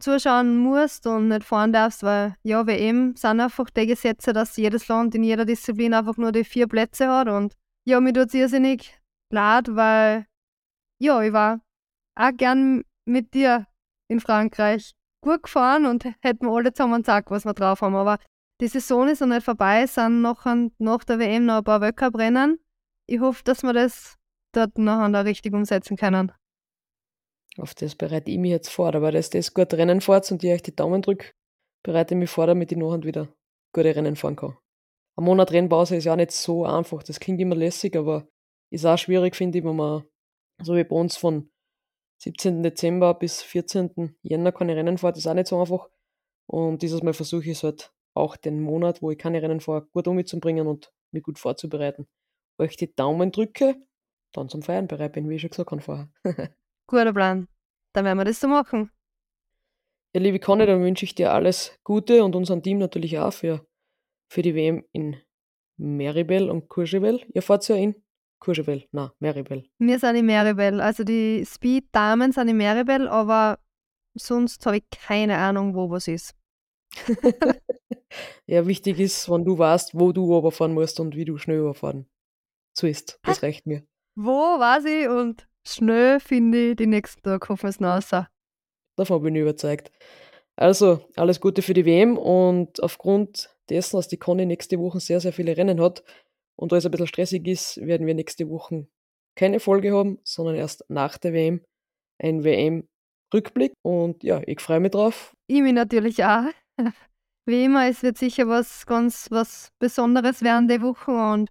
zuschauen 0.00 0.56
musst 0.56 1.06
und 1.06 1.28
nicht 1.28 1.44
fahren 1.44 1.72
darfst, 1.72 2.02
weil 2.02 2.34
ja, 2.42 2.66
WM 2.66 3.14
sind 3.16 3.40
einfach 3.40 3.68
die 3.70 3.86
Gesetze, 3.86 4.32
dass 4.32 4.56
jedes 4.56 4.88
Land 4.88 5.14
in 5.14 5.24
jeder 5.24 5.44
Disziplin 5.44 5.92
einfach 5.92 6.16
nur 6.16 6.32
die 6.32 6.44
vier 6.44 6.66
Plätze 6.66 7.08
hat 7.08 7.28
und 7.28 7.54
ja, 7.84 8.00
mir 8.00 8.12
tut 8.12 8.28
es 8.28 8.34
irrsinnig 8.34 8.98
leid, 9.30 9.74
weil 9.74 10.26
ja, 10.98 11.20
ich 11.22 11.32
war 11.32 11.60
auch 12.14 12.32
gern 12.36 12.84
mit 13.04 13.34
dir 13.34 13.66
in 14.08 14.20
Frankreich 14.20 14.94
gut 15.20 15.42
gefahren 15.42 15.86
und 15.86 16.04
hätten 16.22 16.48
alle 16.48 16.72
zusammen 16.72 17.02
gesagt, 17.02 17.30
was 17.30 17.44
wir 17.44 17.54
drauf 17.54 17.82
haben, 17.82 17.94
aber 17.94 18.18
die 18.60 18.68
Saison 18.68 19.08
ist 19.08 19.20
noch 19.20 19.28
nicht 19.28 19.44
vorbei, 19.44 19.82
es 19.82 19.94
sind 19.94 20.20
noch 20.20 20.44
an, 20.44 20.72
nach 20.78 21.04
der 21.04 21.18
WM 21.18 21.46
noch 21.46 21.58
ein 21.58 21.64
paar 21.64 21.80
Weltcup-Rennen. 21.80 22.58
Ich 23.06 23.20
hoffe, 23.20 23.42
dass 23.44 23.62
wir 23.62 23.72
das 23.72 24.18
dort 24.52 24.76
nachher 24.78 25.24
richtig 25.24 25.54
umsetzen 25.54 25.96
können. 25.96 26.32
Auf 27.58 27.74
das 27.74 27.94
bereite 27.94 28.30
ich 28.30 28.38
mich 28.38 28.50
jetzt 28.50 28.68
vor, 28.68 28.94
aber 28.94 29.12
dass 29.12 29.30
das 29.30 29.54
gut 29.54 29.72
Rennen 29.74 30.00
fährt 30.00 30.30
und 30.30 30.44
ich 30.44 30.52
euch 30.52 30.62
die 30.62 30.76
Daumen 30.76 31.02
drücke, 31.02 31.32
bereite 31.82 32.14
ich 32.14 32.18
mich 32.18 32.30
vor, 32.30 32.46
damit 32.46 32.70
ich 32.70 32.78
nachher 32.78 33.02
wieder 33.02 33.28
gute 33.72 33.94
Rennen 33.96 34.16
fahren 34.16 34.36
kann. 34.36 34.56
Ein 35.16 35.24
Monat 35.24 35.52
Rennpause 35.52 35.96
ist 35.96 36.04
ja 36.04 36.16
nicht 36.16 36.30
so 36.30 36.64
einfach. 36.64 37.02
Das 37.02 37.20
klingt 37.20 37.40
immer 37.40 37.56
lässig, 37.56 37.96
aber 37.96 38.28
ist 38.70 38.86
auch 38.86 38.96
schwierig, 38.96 39.34
finde 39.36 39.58
ich, 39.58 39.64
wenn 39.64 39.76
man 39.76 40.04
so 40.62 40.76
wie 40.76 40.84
bei 40.84 40.96
uns 40.96 41.16
von 41.16 41.49
17. 42.20 42.62
Dezember 42.62 43.14
bis 43.14 43.42
14. 43.42 44.14
Jänner 44.22 44.52
keine 44.52 44.76
Rennen 44.76 44.98
fährt, 44.98 45.16
ist 45.16 45.26
auch 45.26 45.34
nicht 45.34 45.46
so 45.46 45.60
einfach. 45.60 45.88
Und 46.46 46.82
dieses 46.82 47.02
Mal 47.02 47.14
versuche 47.14 47.42
ich 47.42 47.56
es 47.56 47.62
halt 47.62 47.92
auch 48.14 48.36
den 48.36 48.60
Monat, 48.60 49.00
wo 49.02 49.10
ich 49.10 49.18
keine 49.18 49.40
Rennen 49.40 49.60
fahre, 49.60 49.86
gut 49.92 50.06
umzubringen 50.06 50.66
und 50.66 50.92
mich 51.12 51.22
gut 51.22 51.38
vorzubereiten. 51.38 52.06
Euch 52.58 52.76
die 52.76 52.94
Daumen 52.94 53.32
drücke, 53.32 53.76
dann 54.32 54.48
zum 54.48 54.62
Feiern 54.62 54.86
bereit 54.86 55.12
bin, 55.12 55.28
wie 55.28 55.36
ich 55.36 55.40
schon 55.40 55.50
gesagt 55.50 55.70
habe 55.70 55.80
vorher. 55.80 56.10
Guter 56.86 57.12
Plan. 57.12 57.48
Dann 57.94 58.04
werden 58.04 58.18
wir 58.18 58.24
das 58.24 58.40
so 58.40 58.48
machen. 58.48 58.90
Ja, 60.12 60.20
liebe 60.20 60.40
Conny, 60.40 60.66
dann 60.66 60.82
wünsche 60.82 61.04
ich 61.04 61.14
dir 61.14 61.32
alles 61.32 61.78
Gute 61.84 62.22
und 62.24 62.36
unserem 62.36 62.62
Team 62.62 62.78
natürlich 62.78 63.18
auch 63.18 63.32
für, 63.32 63.66
für 64.28 64.42
die 64.42 64.54
WM 64.54 64.84
in 64.92 65.16
Meribel 65.78 66.50
und 66.50 66.68
Courchevel. 66.68 67.24
Ihr 67.32 67.42
fahrt 67.42 67.66
ja 67.68 67.76
in 67.76 67.94
Courchevel, 68.40 68.86
na, 68.90 69.12
Meribel. 69.20 69.64
Wir 69.78 69.98
sind 69.98 70.16
in 70.16 70.26
Meribel. 70.26 70.80
Also 70.80 71.04
die 71.04 71.44
Speed-Damen 71.46 72.32
sind 72.32 72.48
in 72.48 72.56
Meribel, 72.56 73.06
aber 73.06 73.58
sonst 74.14 74.64
habe 74.66 74.78
ich 74.78 74.84
keine 74.90 75.36
Ahnung, 75.36 75.74
wo 75.74 75.90
was 75.90 76.08
ist. 76.08 76.34
ja, 78.46 78.66
wichtig 78.66 78.98
ist, 78.98 79.30
wenn 79.30 79.44
du 79.44 79.58
weißt, 79.58 79.94
wo 79.94 80.12
du 80.12 80.36
überfahren 80.38 80.74
musst 80.74 80.98
und 81.00 81.14
wie 81.14 81.24
du 81.24 81.38
schnell 81.38 81.58
überfahren. 81.58 82.06
So 82.76 82.86
ist, 82.86 83.20
das 83.22 83.42
reicht 83.42 83.66
mir. 83.66 83.82
Wo 84.16 84.58
war 84.58 84.80
sie 84.80 85.06
und 85.06 85.46
schnell 85.66 86.18
finde 86.20 86.70
ich 86.70 86.76
die 86.76 86.86
nächsten 86.86 87.22
Tage 87.22 87.48
hoffen 87.48 87.64
wir 87.64 87.70
es 87.70 87.80
noch 87.80 88.26
Davon 88.96 89.22
bin 89.22 89.34
ich 89.34 89.42
überzeugt. 89.42 89.92
Also, 90.56 91.00
alles 91.16 91.40
Gute 91.40 91.62
für 91.62 91.74
die 91.74 91.86
WM 91.86 92.18
und 92.18 92.82
aufgrund 92.82 93.56
dessen, 93.70 93.96
dass 93.96 94.08
die 94.08 94.18
Conny 94.18 94.44
nächste 94.44 94.78
Woche 94.78 95.00
sehr, 95.00 95.20
sehr 95.20 95.32
viele 95.32 95.56
Rennen 95.56 95.80
hat 95.80 96.02
und 96.60 96.72
alles 96.72 96.84
ein 96.84 96.90
bisschen 96.90 97.06
stressig 97.06 97.46
ist, 97.46 97.78
werden 97.78 98.06
wir 98.06 98.14
nächste 98.14 98.48
Woche 98.48 98.86
keine 99.36 99.60
Folge 99.60 99.92
haben, 99.92 100.18
sondern 100.24 100.56
erst 100.56 100.84
nach 100.88 101.16
der 101.16 101.32
WM 101.32 101.64
ein 102.18 102.44
WM-Rückblick. 102.44 103.72
Und 103.82 104.22
ja, 104.22 104.42
ich 104.46 104.60
freue 104.60 104.80
mich 104.80 104.90
drauf. 104.90 105.32
Ich 105.46 105.62
mich 105.62 105.72
natürlich 105.72 106.22
auch. 106.24 106.44
Wie 107.46 107.64
immer, 107.64 107.88
es 107.88 108.02
wird 108.02 108.18
sicher 108.18 108.46
was 108.46 108.84
ganz 108.84 109.28
was 109.30 109.70
Besonderes 109.78 110.42
werden 110.42 110.68
die 110.68 110.82
Woche 110.82 111.10
und 111.10 111.50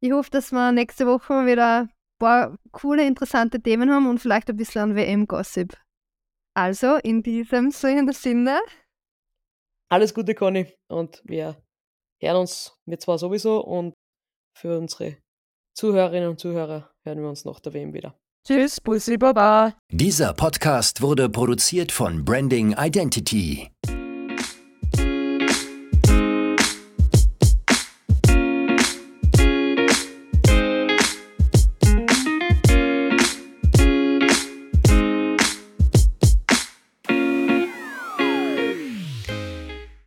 ich 0.00 0.12
hoffe, 0.12 0.30
dass 0.30 0.52
wir 0.52 0.70
nächste 0.70 1.06
Woche 1.06 1.46
wieder 1.46 1.88
paar 2.18 2.56
coole, 2.70 3.06
interessante 3.06 3.60
Themen 3.60 3.90
haben 3.90 4.08
und 4.08 4.18
vielleicht 4.18 4.48
ein 4.48 4.56
bisschen 4.56 4.82
an 4.82 4.96
WM-Gossip. 4.96 5.76
Also, 6.56 6.96
in 6.96 7.22
diesem 7.22 7.70
Sinne. 7.72 8.60
Alles 9.90 10.14
Gute, 10.14 10.34
Conny. 10.34 10.72
Und 10.88 11.22
wir 11.24 11.60
hören 12.22 12.36
uns, 12.36 12.78
wir 12.86 12.98
zwar 12.98 13.18
sowieso, 13.18 13.64
und 13.64 13.94
für 14.54 14.78
unsere 14.78 15.16
Zuhörerinnen 15.76 16.30
und 16.30 16.40
Zuhörer 16.40 16.90
hören 17.02 17.20
wir 17.20 17.28
uns 17.28 17.44
nach 17.44 17.60
der 17.60 17.74
WM 17.74 17.92
wieder. 17.92 18.14
Tschüss, 18.46 18.80
Bussi 18.80 19.16
Baba. 19.16 19.74
Dieser 19.90 20.34
Podcast 20.34 21.00
wurde 21.02 21.28
produziert 21.28 21.90
von 21.92 22.24
Branding 22.24 22.74
Identity. 22.78 23.70